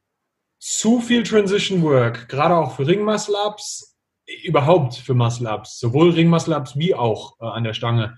Zu 0.60 1.00
viel 1.00 1.24
Transition 1.24 1.82
Work, 1.84 2.30
gerade 2.30 2.56
auch 2.56 2.76
für 2.76 2.88
Ring 2.88 3.04
Muscle 3.04 3.36
Ups, 3.46 3.98
überhaupt 4.44 4.96
für 4.96 5.14
Muscle 5.14 5.50
Ups, 5.50 5.80
sowohl 5.80 6.12
Ring 6.12 6.30
Muscle 6.30 6.56
Ups 6.56 6.78
wie 6.78 6.96
auch 6.96 7.40
äh, 7.42 7.46
an 7.46 7.64
der 7.64 7.74
Stange, 7.74 8.18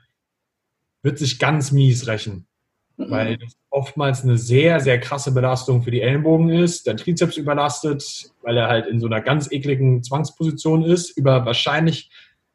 wird 1.01 1.17
sich 1.17 1.39
ganz 1.39 1.71
mies 1.71 2.07
rächen. 2.07 2.47
Mhm. 2.97 3.11
Weil 3.11 3.37
das 3.37 3.53
oftmals 3.69 4.23
eine 4.23 4.37
sehr, 4.37 4.79
sehr 4.79 4.99
krasse 4.99 5.33
Belastung 5.33 5.81
für 5.81 5.91
die 5.91 6.01
Ellenbogen 6.01 6.49
ist, 6.49 6.87
der 6.87 6.95
Trizeps 6.95 7.37
überlastet, 7.37 8.31
weil 8.41 8.57
er 8.57 8.67
halt 8.67 8.87
in 8.87 8.99
so 8.99 9.07
einer 9.07 9.21
ganz 9.21 9.51
ekligen 9.51 10.01
Zwangsposition 10.01 10.83
ist, 10.83 11.17
über 11.17 11.45
wahrscheinlich 11.45 12.09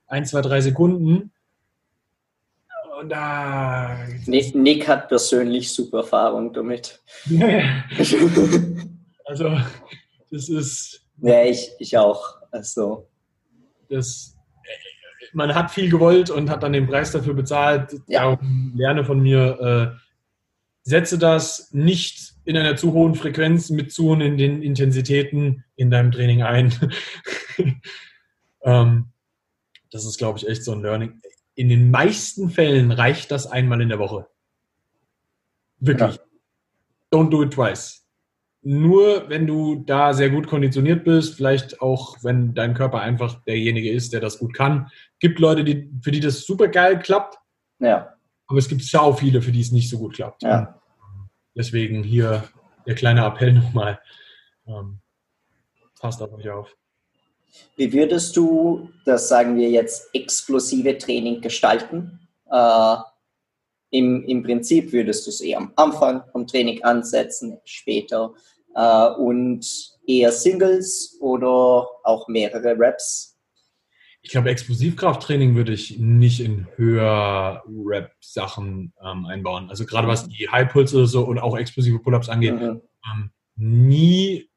ein, 0.07 0.25
zwei, 0.25 0.41
drei 0.41 0.61
Sekunden. 0.61 1.33
Und 3.01 3.09
da. 3.09 3.97
Nick, 4.27 4.55
Nick 4.55 4.89
hat 4.89 5.09
persönlich 5.09 5.73
super 5.73 5.99
Erfahrung 5.99 6.53
damit. 6.53 7.03
also, 9.25 9.57
das 10.31 10.49
ist. 10.49 11.03
Ja, 11.19 11.45
ich, 11.45 11.71
ich 11.79 11.97
auch. 11.97 12.37
Also. 12.51 13.09
Das, 13.89 14.37
man 15.33 15.55
hat 15.55 15.71
viel 15.71 15.91
gewollt 15.91 16.31
und 16.31 16.51
hat 16.51 16.63
dann 16.63 16.73
den 16.73 16.87
Preis 16.87 17.13
dafür 17.13 17.35
bezahlt. 17.35 17.93
Ja. 18.07 18.23
Darum 18.23 18.73
lerne 18.75 19.05
von 19.05 19.21
mir. 19.21 19.97
Äh, 19.97 20.10
setze 20.83 21.19
das 21.19 21.71
nicht 21.73 22.35
in 22.45 22.57
einer 22.57 22.77
zu 22.77 22.93
hohen 22.93 23.15
Frequenz 23.15 23.71
mit 23.71 23.93
zu 23.93 24.05
hohen 24.05 24.21
in 24.21 24.37
den 24.37 24.63
Intensitäten 24.63 25.65
in 25.77 25.91
deinem 25.91 26.11
Training 26.11 26.43
ein. 26.43 26.75
ähm, 28.63 29.07
das 29.91 30.05
ist, 30.05 30.19
glaube 30.19 30.39
ich, 30.39 30.49
echt 30.49 30.65
so 30.65 30.73
ein 30.73 30.83
Learning. 30.83 31.21
In 31.55 31.69
den 31.69 31.91
meisten 31.91 32.51
Fällen 32.51 32.91
reicht 32.93 33.31
das 33.31 33.47
einmal 33.47 33.81
in 33.81 33.89
der 33.89 33.99
Woche. 33.99 34.27
Wirklich. 35.79 36.17
Ja. 36.17 36.23
Don't 37.13 37.31
do 37.31 37.43
it 37.43 37.53
twice. 37.53 38.07
Nur 38.63 39.29
wenn 39.29 39.47
du 39.47 39.77
da 39.87 40.13
sehr 40.13 40.29
gut 40.29 40.47
konditioniert 40.47 41.05
bist, 41.05 41.35
vielleicht 41.35 41.81
auch, 41.81 42.19
wenn 42.23 42.55
dein 42.55 42.75
Körper 42.75 43.01
einfach 43.01 43.43
derjenige 43.45 43.91
ist, 43.91 44.13
der 44.13 44.21
das 44.21 44.39
gut 44.39 44.55
kann. 44.55 44.91
Gibt 45.19 45.39
Leute, 45.39 45.65
die, 45.65 45.91
für 46.03 46.11
die 46.11 46.21
das 46.21 46.43
super 46.43 46.69
geil 46.69 46.99
klappt. 46.99 47.39
Ja. 47.79 48.15
Aber 48.51 48.59
es 48.59 48.69
gibt 48.69 48.83
sau 48.83 49.13
viele, 49.13 49.41
für 49.41 49.53
die 49.53 49.61
es 49.61 49.71
nicht 49.71 49.89
so 49.89 49.97
gut 49.97 50.15
klappt. 50.15 50.43
Ja. 50.43 50.83
Deswegen 51.55 52.03
hier 52.03 52.43
der 52.85 52.97
kleine 52.97 53.25
Appell 53.25 53.53
nochmal. 53.53 54.01
Ähm, 54.67 54.99
passt 56.01 56.21
auf 56.21 56.33
euch 56.33 56.51
auf. 56.51 56.77
Wie 57.77 57.93
würdest 57.93 58.37
du 58.37 58.91
das, 59.05 59.29
sagen 59.29 59.57
wir 59.57 59.71
jetzt, 59.71 60.13
explosive 60.13 60.99
Training 60.99 61.41
gestalten? 61.41 62.29
Äh, 62.51 62.97
im, 63.91 64.25
Im 64.25 64.43
Prinzip 64.43 64.93
würdest 64.93 65.27
du 65.27 65.31
es 65.31 65.41
eher 65.41 65.59
am 65.59 65.73
Anfang 65.77 66.25
vom 66.33 66.45
Training 66.45 66.83
ansetzen, 66.83 67.61
später 67.65 68.35
äh, 68.75 69.11
und 69.11 69.65
eher 70.09 70.33
Singles 70.33 71.17
oder 71.21 71.87
auch 72.03 72.27
mehrere 72.27 72.77
Reps 72.77 73.40
ich 74.23 74.31
glaube, 74.31 74.51
Explosivkrafttraining 74.51 75.55
würde 75.55 75.73
ich 75.73 75.99
nicht 75.99 76.41
in 76.41 76.67
höher 76.77 77.63
Rap-Sachen 77.67 78.93
ähm, 79.03 79.27
einbauen. 79.27 79.71
Also 79.71 79.87
gerade 79.87 80.09
was 80.09 80.29
die 80.29 80.49
High 80.49 80.71
Pulse 80.71 81.07
so 81.07 81.25
und 81.25 81.39
auch 81.39 81.57
explosive 81.57 81.99
Pull-ups 81.99 82.29
angeht, 82.29 82.55
mhm. 82.55 82.83
ähm, 83.13 83.31
nie. 83.57 84.51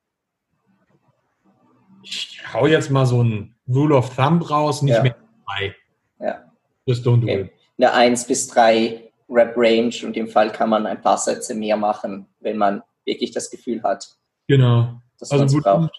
Ich 2.03 2.41
hau 2.53 2.67
jetzt 2.67 2.91
mal 2.91 3.05
so 3.05 3.23
ein 3.23 3.55
Rule 3.67 3.95
of 3.95 4.15
Thumb 4.15 4.49
raus, 4.49 4.81
nicht 4.81 4.95
ja. 4.95 5.03
mehr 5.03 5.15
drei. 5.45 5.75
Ja. 6.19 6.51
Just 6.85 7.07
don't 7.07 7.21
do 7.21 7.27
okay. 7.27 7.51
Eine 7.77 7.93
1 7.93 8.27
bis 8.27 8.47
3 8.47 9.11
Rap 9.29 9.53
Range 9.55 9.93
und 10.03 10.17
im 10.17 10.27
Fall 10.27 10.51
kann 10.51 10.69
man 10.69 10.85
ein 10.85 11.01
paar 11.01 11.17
Sätze 11.17 11.55
mehr 11.55 11.77
machen, 11.77 12.27
wenn 12.41 12.57
man 12.57 12.83
wirklich 13.05 13.31
das 13.31 13.49
Gefühl 13.49 13.81
hat. 13.83 14.07
Genau. 14.47 15.01
also 15.19 15.63
Volumen, 15.63 15.89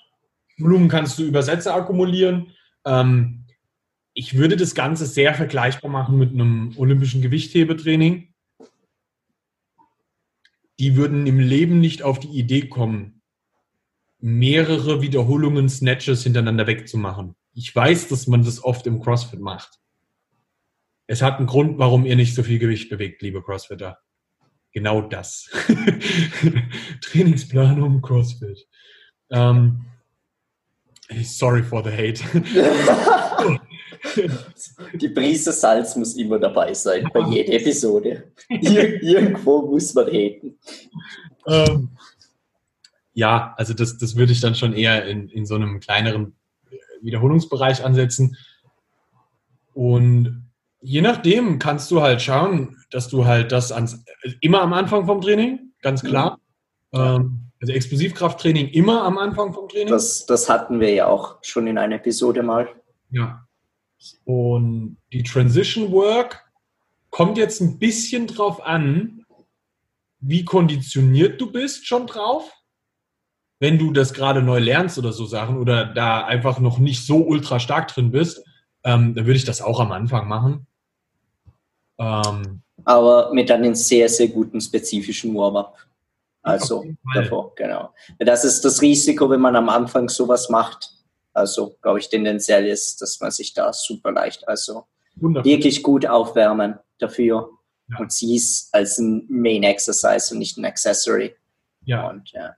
Volumen 0.59 0.88
kannst 0.88 1.18
du 1.18 1.25
über 1.25 1.42
Sätze 1.42 1.73
akkumulieren. 1.73 2.52
Ähm, 2.85 3.43
ich 4.14 4.37
würde 4.37 4.56
das 4.56 4.75
Ganze 4.76 5.06
sehr 5.06 5.35
vergleichbar 5.35 5.90
machen 5.90 6.18
mit 6.18 6.30
einem 6.30 6.73
olympischen 6.76 7.21
Gewichthebetraining. 7.21 8.33
Die 10.78 10.97
würden 10.97 11.26
im 11.26 11.40
Leben 11.40 11.80
nicht 11.80 12.02
auf 12.02 12.21
die 12.21 12.28
Idee 12.28 12.68
kommen, 12.68 13.23
mehrere 14.21 15.02
Wiederholungen 15.02 15.68
Snatches 15.68 16.23
hintereinander 16.23 16.66
wegzumachen. 16.66 17.35
Ich 17.52 17.75
weiß, 17.75 18.09
dass 18.09 18.26
man 18.26 18.44
das 18.44 18.62
oft 18.62 18.87
im 18.87 19.00
CrossFit 19.00 19.40
macht. 19.40 19.80
Es 21.06 21.21
hat 21.21 21.38
einen 21.38 21.47
Grund, 21.47 21.78
warum 21.78 22.06
ihr 22.06 22.16
nicht 22.16 22.35
so 22.35 22.42
viel 22.42 22.59
Gewicht 22.59 22.88
bewegt, 22.88 23.21
liebe 23.21 23.42
CrossFitter. 23.42 23.99
Genau 24.73 25.02
das. 25.02 25.50
Trainingsplanung 27.02 28.00
CrossFit. 28.00 28.66
Ähm, 29.30 29.87
sorry 31.23 31.62
for 31.62 31.83
the 31.83 31.90
hate. 31.90 32.21
Die 34.94 35.09
Prise 35.09 35.52
Salz 35.52 35.97
muss 35.97 36.14
immer 36.16 36.38
dabei 36.38 36.75
sein, 36.75 37.09
bei 37.12 37.21
jeder 37.21 37.54
Episode. 37.54 38.33
Ir 38.49 39.02
irgendwo 39.02 39.62
muss 39.62 39.94
man 39.94 40.06
haten. 40.06 40.59
Ähm, 41.47 41.90
ja, 43.14 43.54
also 43.56 43.75
das, 43.75 43.97
das 43.99 44.16
würde 44.16 44.33
ich 44.33 44.40
dann 44.40 44.54
schon 44.54 44.73
eher 44.75 45.06
in, 45.06 45.28
in 45.28 45.47
so 45.47 45.54
einem 45.54 45.80
kleineren 45.80 46.35
Wiederholungsbereich 47.00 47.85
ansetzen. 47.85 48.37
Und 49.73 50.50
je 50.80 51.00
nachdem 51.00 51.59
kannst 51.59 51.90
du 51.90 52.02
halt 52.02 52.21
schauen, 52.23 52.76
dass 52.90 53.09
du 53.09 53.25
halt 53.25 53.52
das 53.52 53.73
ans, 53.73 54.04
immer 54.40 54.61
am 54.61 54.73
Anfang 54.73 55.06
vom 55.06 55.21
Training, 55.21 55.73
ganz 55.80 56.02
klar. 56.02 56.38
Mhm. 56.92 57.50
Also 57.64 57.73
Explosivkrafttraining 57.73 58.68
immer 58.68 59.04
am 59.04 59.16
Anfang 59.16 59.54
vom 59.54 59.68
Training. 59.68 59.88
Das, 59.88 60.26
das 60.26 60.50
hatten 60.50 60.80
wir 60.80 60.92
ja 60.92 61.06
auch 61.06 61.38
schon 61.40 61.66
in 61.66 61.78
einer 61.78 61.97
Episode 61.97 62.42
mal. 62.42 62.68
Ja. 63.11 63.47
Und 64.25 64.99
die 65.14 65.23
Transition 65.23 65.90
Work 65.90 66.44
kommt 67.09 67.38
jetzt 67.38 67.62
ein 67.62 67.78
bisschen 67.78 68.26
drauf 68.26 68.62
an, 68.62 69.25
wie 70.21 70.44
konditioniert 70.44 71.40
du 71.40 71.50
bist 71.50 71.87
schon 71.87 72.06
drauf. 72.06 72.52
Wenn 73.61 73.78
du 73.78 73.92
das 73.92 74.12
gerade 74.12 74.42
neu 74.42 74.59
lernst 74.59 74.99
oder 74.99 75.12
so 75.12 75.25
Sachen 75.25 75.56
oder 75.56 75.87
da 75.87 76.26
einfach 76.26 76.59
noch 76.59 76.78
nicht 76.78 77.06
so 77.06 77.16
ultra 77.16 77.61
stark 77.61 77.88
drin 77.88 78.11
bist, 78.11 78.44
ähm, 78.85 79.14
dann 79.14 79.25
würde 79.25 79.38
ich 79.38 79.44
das 79.44 79.62
auch 79.62 79.80
am 79.80 79.92
Anfang 79.92 80.28
machen. 80.28 80.66
Ähm, 81.97 82.61
Aber 82.85 83.33
mit 83.33 83.50
einem 83.50 83.75
sehr, 83.75 84.11
sehr 84.11 84.28
guten 84.28 84.61
spezifischen 84.61 85.35
Warm-up. 85.35 85.78
Also 86.44 86.84
davor, 87.14 87.54
genau. 87.56 87.94
Das 88.18 88.44
ist 88.44 88.64
das 88.64 88.82
Risiko, 88.82 89.30
wenn 89.30 89.40
man 89.40 89.56
am 89.56 89.70
Anfang 89.70 90.08
sowas 90.08 90.50
macht. 90.50 90.90
Also, 91.32 91.76
glaube 91.82 91.98
ich, 91.98 92.08
tendenziell 92.08 92.66
ist, 92.66 93.00
dass 93.00 93.18
man 93.20 93.30
sich 93.30 93.54
da 93.54 93.72
super 93.72 94.12
leicht, 94.12 94.46
also 94.46 94.84
Wunderbar. 95.16 95.44
wirklich 95.44 95.82
gut 95.82 96.06
aufwärmen 96.06 96.78
dafür 96.98 97.50
ja. 97.88 97.98
und 97.98 98.12
siehst 98.12 98.72
als 98.74 98.98
ein 98.98 99.26
Main 99.28 99.62
Exercise 99.62 100.32
und 100.32 100.38
nicht 100.38 100.56
ein 100.58 100.64
Accessory. 100.64 101.34
Ja. 101.84 102.08
Und, 102.08 102.30
ja. 102.32 102.54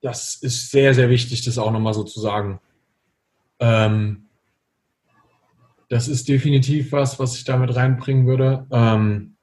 Das 0.00 0.36
ist 0.36 0.70
sehr, 0.70 0.94
sehr 0.94 1.10
wichtig, 1.10 1.44
das 1.44 1.58
auch 1.58 1.70
nochmal 1.70 1.94
so 1.94 2.04
zu 2.04 2.20
sagen. 2.20 2.60
Ähm, 3.60 4.26
das 5.88 6.08
ist 6.08 6.28
definitiv 6.28 6.92
was, 6.92 7.18
was 7.18 7.36
ich 7.36 7.44
damit 7.44 7.76
reinbringen 7.76 8.26
würde. 8.26 8.66
Ähm, 8.72 9.35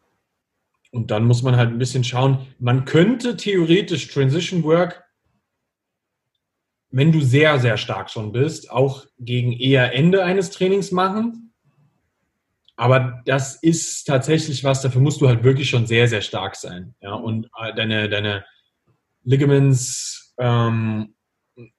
und 0.93 1.09
dann 1.09 1.25
muss 1.25 1.41
man 1.41 1.57
halt 1.57 1.69
ein 1.69 1.79
bisschen 1.79 2.03
schauen. 2.03 2.45
Man 2.59 2.85
könnte 2.85 3.35
theoretisch 3.35 4.09
Transition 4.09 4.63
Work, 4.63 5.03
wenn 6.91 7.11
du 7.11 7.19
sehr, 7.19 7.59
sehr 7.59 7.77
stark 7.77 8.11
schon 8.11 8.31
bist, 8.31 8.69
auch 8.69 9.07
gegen 9.17 9.53
eher 9.53 9.93
Ende 9.95 10.23
eines 10.23 10.51
Trainings 10.51 10.91
machen. 10.91 11.51
Aber 12.75 13.23
das 13.25 13.55
ist 13.55 14.03
tatsächlich 14.05 14.63
was, 14.63 14.83
dafür 14.83 15.01
musst 15.01 15.19
du 15.19 15.27
halt 15.27 15.43
wirklich 15.43 15.67
schon 15.67 15.87
sehr, 15.87 16.07
sehr 16.07 16.21
stark 16.21 16.55
sein. 16.55 16.93
Ja, 17.01 17.15
und 17.15 17.49
äh, 17.59 17.73
deine, 17.73 18.07
deine 18.07 18.45
Ligaments 19.23 20.35
ähm, 20.37 21.15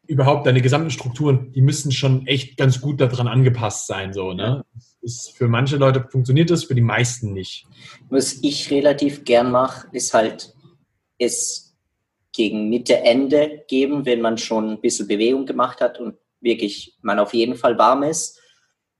überhaupt 0.09 0.47
deine 0.47 0.61
gesamten 0.61 0.91
Strukturen, 0.91 1.53
die 1.53 1.63
müssen 1.63 1.93
schon 1.93 2.27
echt 2.27 2.57
ganz 2.57 2.81
gut 2.81 3.01
daran 3.01 3.29
angepasst 3.29 3.87
sein. 3.87 4.13
So, 4.13 4.33
ne? 4.33 4.65
Ist, 5.05 5.37
für 5.37 5.49
manche 5.49 5.77
Leute 5.77 6.07
funktioniert 6.11 6.51
das, 6.51 6.65
für 6.65 6.75
die 6.75 6.81
meisten 6.81 7.33
nicht. 7.33 7.67
Was 8.09 8.39
ich 8.43 8.71
relativ 8.71 9.25
gern 9.25 9.51
mache, 9.51 9.87
ist 9.93 10.15
halt 10.15 10.55
es 11.19 11.77
gegen 12.33 12.69
Mitte, 12.69 12.99
Ende 12.99 13.65
geben, 13.69 14.07
wenn 14.07 14.21
man 14.21 14.39
schon 14.39 14.71
ein 14.71 14.81
bisschen 14.81 15.07
Bewegung 15.07 15.47
gemacht 15.47 15.81
hat 15.81 16.01
und 16.01 16.17
wirklich 16.41 16.97
man 17.03 17.19
auf 17.19 17.35
jeden 17.35 17.55
Fall 17.55 17.79
warm 17.79 18.03
ist. 18.03 18.41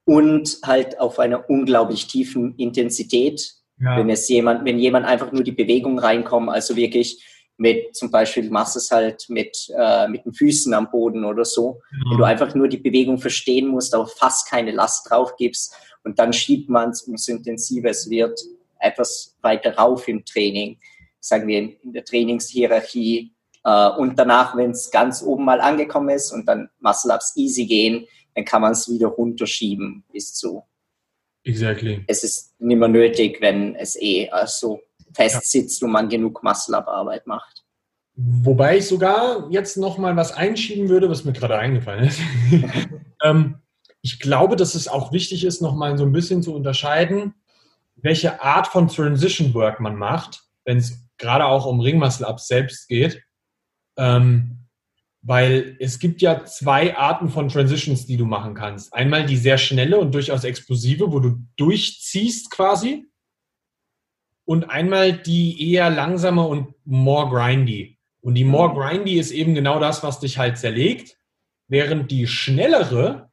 Und 0.07 0.59
halt 0.63 1.01
auf 1.01 1.19
einer 1.19 1.49
unglaublich 1.49 2.07
tiefen 2.07 2.55
Intensität. 2.57 3.55
Ja. 3.81 3.97
Wenn 3.97 4.11
es 4.11 4.29
jemand, 4.29 4.65
wenn 4.67 4.79
jemand 4.79 5.07
einfach 5.07 5.33
nur 5.33 5.43
die 5.43 5.53
Bewegung 5.53 5.99
reinkommt, 5.99 6.51
also 6.51 6.77
wirklich 6.77 7.25
mit 7.57 7.95
zum 7.95 8.11
Beispiel 8.11 8.51
machst 8.51 8.77
es 8.77 8.91
halt 8.91 9.27
mit, 9.29 9.73
äh, 9.77 10.09
mit 10.09 10.25
den 10.25 10.33
Füßen 10.33 10.75
am 10.75 10.91
Boden 10.91 11.25
oder 11.25 11.45
so. 11.45 11.81
Mhm. 11.91 12.11
Wenn 12.11 12.19
du 12.19 12.25
einfach 12.25 12.55
nur 12.55 12.69
die 12.69 12.79
Bewegung 12.79 13.19
verstehen 13.19 13.69
musst, 13.69 13.95
aber 13.95 14.07
fast 14.07 14.49
keine 14.49 14.73
Last 14.73 15.09
drauf 15.09 15.37
gibst 15.37 15.75
und 16.03 16.19
dann 16.19 16.33
schiebt 16.33 16.69
man 16.69 16.91
es, 16.91 17.03
umso 17.03 17.33
intensiver 17.33 17.91
es 17.91 18.11
wird, 18.11 18.41
etwas 18.81 19.37
weiter 19.41 19.77
rauf 19.77 20.09
im 20.09 20.25
Training, 20.25 20.79
sagen 21.21 21.47
wir 21.47 21.59
in, 21.59 21.77
in 21.83 21.93
der 21.93 22.05
Trainingshierarchie. 22.05 23.33
Äh, 23.65 23.89
und 23.91 24.19
danach, 24.19 24.57
wenn 24.57 24.73
es 24.73 24.91
ganz 24.91 25.23
oben 25.23 25.45
mal 25.45 25.61
angekommen 25.61 26.11
ist 26.11 26.33
und 26.33 26.47
dann 26.47 26.69
Muscle-Ups 26.81 27.37
easy 27.37 27.67
gehen, 27.67 28.07
dann 28.35 28.45
kann 28.45 28.63
man 28.63 28.73
es 28.73 28.91
wieder 28.91 29.09
runterschieben 29.09 30.05
bis 30.13 30.35
zu. 30.35 30.65
Exactly. 31.45 32.03
Es 32.07 32.25
ist 32.25 32.55
nicht 32.59 32.79
mehr 32.79 32.89
nötig, 32.89 33.41
wenn 33.41 33.77
es 33.77 34.01
eh 34.01 34.29
also 34.31 34.81
festsitzt 35.15 35.81
ja. 35.81 35.87
und 35.87 35.93
man 35.93 36.09
genug 36.09 36.43
Muscle-Up-Arbeit 36.43 37.27
macht. 37.27 37.65
Wobei 38.17 38.79
ich 38.79 38.87
sogar 38.87 39.51
jetzt 39.51 39.77
noch 39.77 39.99
mal 39.99 40.17
was 40.17 40.33
einschieben 40.33 40.89
würde, 40.89 41.11
was 41.11 41.25
mir 41.25 41.33
gerade 41.33 41.59
eingefallen 41.59 42.05
ist. 42.05 42.21
ähm, 43.25 43.57
ich 44.03 44.21
glaube, 44.21 44.55
dass 44.55 44.75
es 44.75 44.87
auch 44.87 45.13
wichtig 45.13 45.45
ist, 45.45 45.63
noch 45.63 45.75
mal 45.75 45.97
so 45.99 46.05
ein 46.05 46.13
bisschen 46.13 46.43
zu 46.43 46.55
unterscheiden, 46.55 47.35
welche 47.97 48.43
Art 48.43 48.69
von 48.69 48.89
Transition 48.89 49.55
Work 49.55 49.81
man 49.81 49.97
macht, 49.97 50.45
wenn 50.65 50.77
es 50.77 51.05
gerade 51.17 51.47
auch 51.47 51.67
um 51.67 51.81
Ringmuscle-Ups 51.81 52.47
selbst 52.47 52.89
geht. 52.89 53.23
Ähm, 53.97 54.59
weil 55.27 55.77
es 55.81 55.99
gibt 55.99 56.21
ja 56.21 56.45
zwei 56.45 56.97
Arten 56.97 57.31
von 57.31 57.49
Transitions, 57.49 58.05
die 58.05 58.19
du 58.19 58.27
machen 58.27 58.55
kannst. 58.55 58.93
Einmal 58.93 59.25
die 59.25 59.39
sehr 59.39 59.57
schnelle 59.57 59.99
und 59.99 60.15
durchaus 60.15 60.45
explosive, 60.45 61.11
wo 61.11 61.19
du 61.19 61.39
durchziehst 61.57 62.51
quasi 62.51 63.07
und 64.45 64.65
einmal 64.71 65.13
die 65.13 65.73
eher 65.73 65.91
langsame 65.91 66.43
und 66.47 66.75
more 66.85 67.29
grindy. 67.31 67.99
Und 68.21 68.35
die 68.35 68.45
more 68.45 68.71
mhm. 68.71 68.75
grindy 68.79 69.19
ist 69.19 69.31
eben 69.31 69.55
genau 69.55 69.79
das, 69.79 70.03
was 70.03 70.21
dich 70.21 70.39
halt 70.39 70.59
zerlegt, 70.59 71.17
während 71.69 72.11
die 72.11 72.27
schnellere 72.27 73.31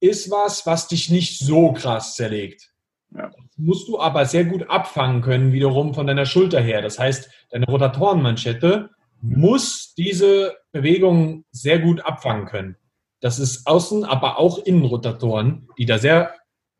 ist 0.00 0.30
was, 0.30 0.66
was 0.66 0.88
dich 0.88 1.10
nicht 1.10 1.38
so 1.38 1.72
krass 1.72 2.14
zerlegt. 2.14 2.72
Ja. 3.14 3.30
Musst 3.56 3.88
du 3.88 3.98
aber 3.98 4.26
sehr 4.26 4.44
gut 4.44 4.68
abfangen 4.68 5.22
können, 5.22 5.52
wiederum 5.52 5.94
von 5.94 6.06
deiner 6.06 6.26
Schulter 6.26 6.60
her. 6.60 6.82
Das 6.82 6.98
heißt, 6.98 7.30
deine 7.50 7.66
Rotatorenmanschette 7.66 8.90
muss 9.22 9.94
diese 9.94 10.56
Bewegung 10.72 11.44
sehr 11.50 11.78
gut 11.78 12.04
abfangen 12.04 12.46
können. 12.46 12.76
Das 13.20 13.38
ist 13.38 13.66
Außen, 13.66 14.04
aber 14.04 14.38
auch 14.38 14.58
Innenrotatoren, 14.58 15.68
die 15.78 15.86
da 15.86 15.98
sehr 15.98 16.34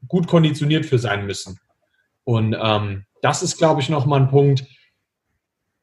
gut 0.06 0.26
konditioniert 0.26 0.84
für 0.84 0.98
sein 0.98 1.26
müssen. 1.26 1.58
Und 2.26 2.56
ähm, 2.60 3.04
das 3.22 3.44
ist, 3.44 3.56
glaube 3.56 3.80
ich, 3.80 3.88
nochmal 3.88 4.20
ein 4.20 4.28
Punkt, 4.28 4.64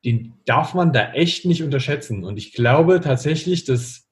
den 0.03 0.33
darf 0.43 0.73
man 0.73 0.91
da 0.91 1.13
echt 1.13 1.45
nicht 1.45 1.63
unterschätzen. 1.63 2.25
Und 2.25 2.35
ich 2.35 2.51
glaube 2.51 2.99
tatsächlich, 2.99 3.63
dass 3.63 4.09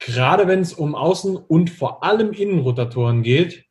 gerade 0.00 0.48
wenn 0.48 0.60
es 0.60 0.74
um 0.74 0.96
Außen- 0.96 1.36
und 1.36 1.70
vor 1.70 2.02
allem 2.02 2.32
Innenrotatoren 2.32 3.22
geht, 3.22 3.66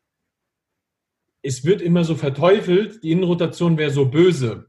es 1.41 1.65
wird 1.65 1.81
immer 1.81 2.05
so 2.05 2.15
verteufelt, 2.15 3.03
die 3.03 3.11
Innenrotation 3.11 3.77
wäre 3.77 3.91
so 3.91 4.05
böse. 4.05 4.67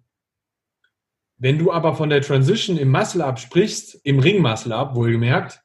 Wenn 1.39 1.59
du 1.59 1.71
aber 1.71 1.95
von 1.95 2.11
der 2.11 2.21
Transition 2.21 2.79
im 2.79 2.91
Muscle-Up 2.91 3.39
sprichst, 3.39 4.01
im 4.03 4.19
Ring-Muscle-Up 4.19 4.97
wohlgemerkt, 4.97 5.63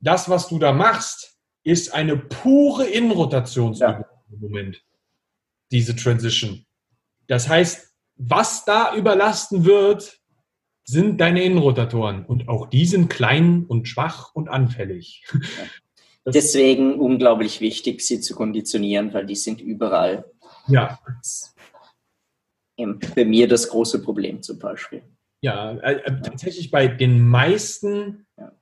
das, 0.00 0.28
was 0.28 0.48
du 0.48 0.58
da 0.58 0.74
machst, 0.74 1.38
ist 1.64 1.94
eine 1.94 2.18
pure 2.18 2.84
Innenrotationsübung 2.84 4.04
ja. 4.04 4.04
im 4.30 4.40
Moment. 4.40 4.84
Diese 5.70 5.96
Transition. 5.96 6.64
Das 7.26 7.48
heißt, 7.48 7.92
was 8.16 8.64
da 8.64 8.94
überlasten 8.94 9.64
wird, 9.64 10.20
sind 10.84 11.20
deine 11.20 11.42
Innenrotatoren. 11.42 12.24
Und 12.24 12.48
auch 12.48 12.66
die 12.66 12.86
sind 12.86 13.08
klein 13.08 13.64
und 13.66 13.88
schwach 13.88 14.34
und 14.34 14.48
anfällig. 14.48 15.24
Deswegen 16.26 16.98
unglaublich 16.98 17.60
wichtig, 17.60 18.00
sie 18.00 18.20
zu 18.20 18.34
konditionieren, 18.34 19.12
weil 19.14 19.26
die 19.26 19.36
sind 19.36 19.60
überall. 19.60 20.24
Ja. 20.66 20.98
Bei 23.14 23.24
mir 23.24 23.46
das 23.46 23.68
große 23.68 24.02
Problem 24.02 24.42
zum 24.42 24.58
Beispiel. 24.58 25.02
Ja, 25.40 25.72
äh, 25.76 25.94
äh, 25.94 26.20
tatsächlich 26.22 26.70
bei 26.70 26.88
den 26.88 27.26
meisten, 27.26 28.26
ja. 28.36 28.52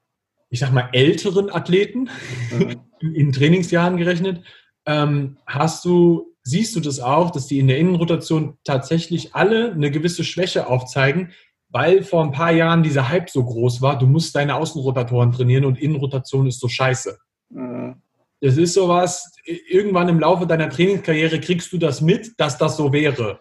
ich 0.51 0.59
sag 0.59 0.73
mal, 0.73 0.91
älteren 0.93 1.51
Athleten, 1.51 2.11
mhm. 2.51 2.83
in 3.15 3.33
Trainingsjahren 3.33 3.97
gerechnet, 3.97 4.45
ähm, 4.85 5.39
hast 5.47 5.85
du 5.87 6.34
siehst 6.45 6.77
du 6.77 6.81
das 6.81 7.01
auch, 7.01 7.31
dass 7.31 7.47
die 7.47 7.59
in 7.59 7.67
der 7.67 7.79
Innenrotation 7.79 8.59
tatsächlich 8.65 9.35
alle 9.35 9.73
eine 9.73 9.91
gewisse 9.91 10.25
Schwäche 10.25 10.69
aufzeigen, 10.69 11.33
weil 11.71 12.05
vor 12.05 12.23
ein 12.23 12.31
paar 12.31 12.53
Jahren 12.53 12.83
dieser 12.83 13.09
Hype 13.09 13.31
so 13.31 13.45
groß 13.45 13.83
war, 13.83 13.99
du 13.99 14.07
musst 14.07 14.37
deine 14.37 14.55
Außenrotatoren 14.55 15.33
trainieren 15.33 15.65
und 15.65 15.79
Innenrotation 15.79 16.47
ist 16.47 16.61
so 16.61 16.69
scheiße. 16.69 17.19
Mhm. 17.51 17.97
Das 18.41 18.59
ist 18.59 18.75
sowas, 18.75 19.33
irgendwann 19.45 20.09
im 20.11 20.21
Laufe 20.21 20.47
deiner 20.47 20.69
Trainingskarriere 20.69 21.41
kriegst 21.41 21.73
du 21.73 21.79
das 21.79 22.03
mit, 22.03 22.39
dass 22.39 22.59
das 22.59 22.77
so 22.77 22.93
wäre. 22.93 23.41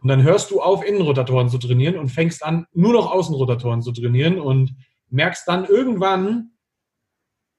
Und 0.00 0.08
dann 0.08 0.22
hörst 0.22 0.52
du 0.52 0.60
auf, 0.60 0.84
Innenrotatoren 0.84 1.48
zu 1.48 1.58
trainieren 1.58 1.98
und 1.98 2.10
fängst 2.10 2.44
an, 2.44 2.66
nur 2.72 2.92
noch 2.92 3.10
Außenrotatoren 3.10 3.82
zu 3.82 3.90
trainieren 3.90 4.38
und 4.38 4.76
merkst 5.08 5.48
dann 5.48 5.64
irgendwann, 5.64 6.52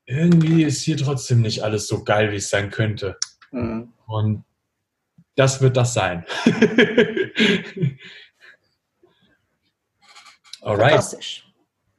irgendwie 0.06 0.64
ist 0.64 0.84
hier 0.84 0.96
trotzdem 0.96 1.42
nicht 1.42 1.64
alles 1.64 1.88
so 1.88 2.06
geil, 2.06 2.32
wie 2.32 2.38
es 2.38 2.50
sein 2.50 2.70
könnte. 2.70 3.18
Mhm. 3.52 3.94
Und 4.06 4.44
das 5.36 5.62
wird 5.62 5.78
das 5.78 5.94
sein. 5.94 6.26
Alright. 10.62 11.18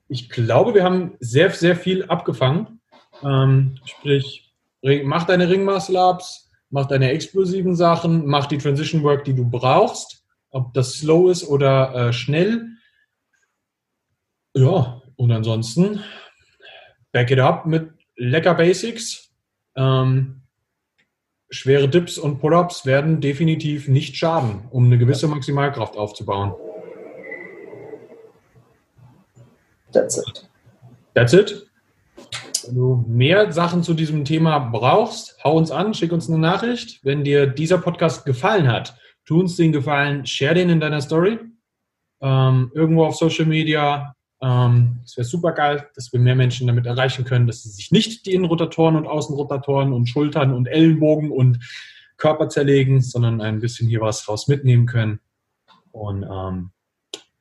Ich 0.08 0.28
glaube, 0.30 0.74
wir 0.74 0.82
haben 0.84 1.16
sehr, 1.20 1.50
sehr 1.50 1.76
viel 1.76 2.04
abgefangen. 2.04 2.80
Ähm, 3.22 3.78
sprich, 3.84 4.52
mach 5.04 5.24
deine 5.24 5.48
Ringmuscle-Ups, 5.48 6.50
mach 6.70 6.86
deine 6.86 7.10
explosiven 7.10 7.76
Sachen, 7.76 8.26
mach 8.26 8.46
die 8.46 8.58
Transition 8.58 9.02
Work, 9.02 9.24
die 9.24 9.34
du 9.34 9.48
brauchst, 9.48 10.24
ob 10.50 10.74
das 10.74 10.94
slow 10.94 11.30
ist 11.30 11.44
oder 11.44 11.94
äh, 11.94 12.12
schnell. 12.12 12.68
Ja, 14.54 15.02
und 15.16 15.30
ansonsten 15.30 16.02
back 17.12 17.30
it 17.30 17.38
up 17.38 17.66
mit 17.66 17.90
lecker 18.16 18.54
Basics. 18.54 19.30
Ähm, 19.76 20.42
schwere 21.50 21.88
Dips 21.88 22.18
und 22.18 22.38
Pull-ups 22.40 22.84
werden 22.86 23.20
definitiv 23.20 23.88
nicht 23.88 24.16
schaden, 24.16 24.68
um 24.70 24.86
eine 24.86 24.98
gewisse 24.98 25.28
Maximalkraft 25.28 25.96
aufzubauen. 25.96 26.54
That's 29.92 30.18
it. 30.18 30.48
That's 31.14 31.32
it. 31.32 31.66
Wenn 32.66 32.74
du 32.74 33.04
mehr 33.08 33.50
Sachen 33.52 33.82
zu 33.82 33.94
diesem 33.94 34.24
Thema 34.24 34.58
brauchst, 34.58 35.42
hau 35.42 35.56
uns 35.56 35.70
an, 35.70 35.94
schick 35.94 36.12
uns 36.12 36.28
eine 36.28 36.38
Nachricht. 36.38 37.00
Wenn 37.02 37.24
dir 37.24 37.46
dieser 37.46 37.78
Podcast 37.78 38.26
gefallen 38.26 38.68
hat, 38.68 38.94
tu 39.24 39.40
uns 39.40 39.56
den 39.56 39.72
Gefallen, 39.72 40.26
share 40.26 40.54
den 40.54 40.68
in 40.68 40.80
deiner 40.80 41.00
Story. 41.00 41.38
Ähm, 42.20 42.70
irgendwo 42.74 43.04
auf 43.04 43.16
Social 43.16 43.46
Media. 43.46 44.14
Ähm, 44.40 45.00
es 45.04 45.16
wäre 45.16 45.24
super 45.24 45.52
geil, 45.52 45.88
dass 45.94 46.12
wir 46.12 46.20
mehr 46.20 46.36
Menschen 46.36 46.66
damit 46.66 46.86
erreichen 46.86 47.24
können, 47.24 47.46
dass 47.46 47.62
sie 47.62 47.70
sich 47.70 47.90
nicht 47.90 48.26
die 48.26 48.34
Innenrotatoren 48.34 48.96
und 48.96 49.06
Außenrotatoren 49.06 49.92
und 49.92 50.06
Schultern 50.06 50.54
und 50.54 50.66
Ellenbogen 50.66 51.30
und 51.30 51.58
Körper 52.16 52.48
zerlegen, 52.48 53.00
sondern 53.00 53.40
ein 53.40 53.60
bisschen 53.60 53.88
hier 53.88 54.00
was 54.00 54.28
raus 54.28 54.48
mitnehmen 54.48 54.86
können. 54.86 55.20
Und 55.90 56.24
ähm, 56.24 56.70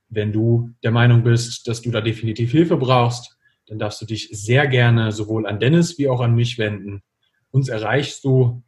wenn 0.10 0.32
du 0.32 0.72
der 0.84 0.92
Meinung 0.92 1.24
bist, 1.24 1.68
dass 1.68 1.82
du 1.82 1.92
da 1.92 2.02
definitiv 2.02 2.52
Hilfe 2.52 2.78
brauchst, 2.78 3.38
dann 3.68 3.80
darfst 3.80 4.02
du 4.02 4.06
dich 4.06 4.30
sehr 4.32 4.68
gerne 4.68 5.12
sowohl 5.12 5.46
an 5.46 5.60
Dennis 5.60 5.98
wie 5.98 6.08
auch 6.08 6.22
an 6.22 6.36
mich 6.36 6.58
wenden. 6.58 7.04
Uns 7.52 7.70
erreichst 7.70 8.24
du 8.24 8.64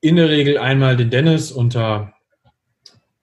in 0.00 0.16
der 0.16 0.28
Regel 0.28 0.58
einmal 0.58 0.96
den 0.96 1.10
Dennis 1.10 1.50
unter 1.50 2.12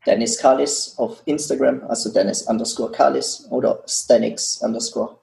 Dennis 0.05 0.37
Kalis 0.37 0.93
auf 0.97 1.23
Instagram, 1.25 1.81
also 1.87 2.11
Dennis 2.11 2.43
underscore 2.43 2.91
Kalis 2.91 3.47
oder 3.49 3.81
Stanix 3.87 4.61
underscore. 4.61 5.17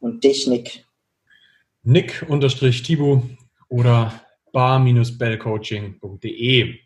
Und 0.00 0.24
dich, 0.24 0.46
Nick. 0.46 0.86
Nick 1.82 2.24
unterstrich 2.28 2.82
Tibu 2.82 3.20
oder 3.68 4.22
bar-bellcoaching.de. 4.52 6.78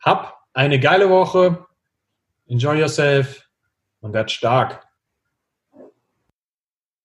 Hab 0.00 0.40
eine 0.52 0.80
geile 0.80 1.08
Woche. 1.10 1.66
Enjoy 2.46 2.78
yourself 2.78 3.48
und 4.00 4.12
werd 4.12 4.30
stark. 4.30 4.86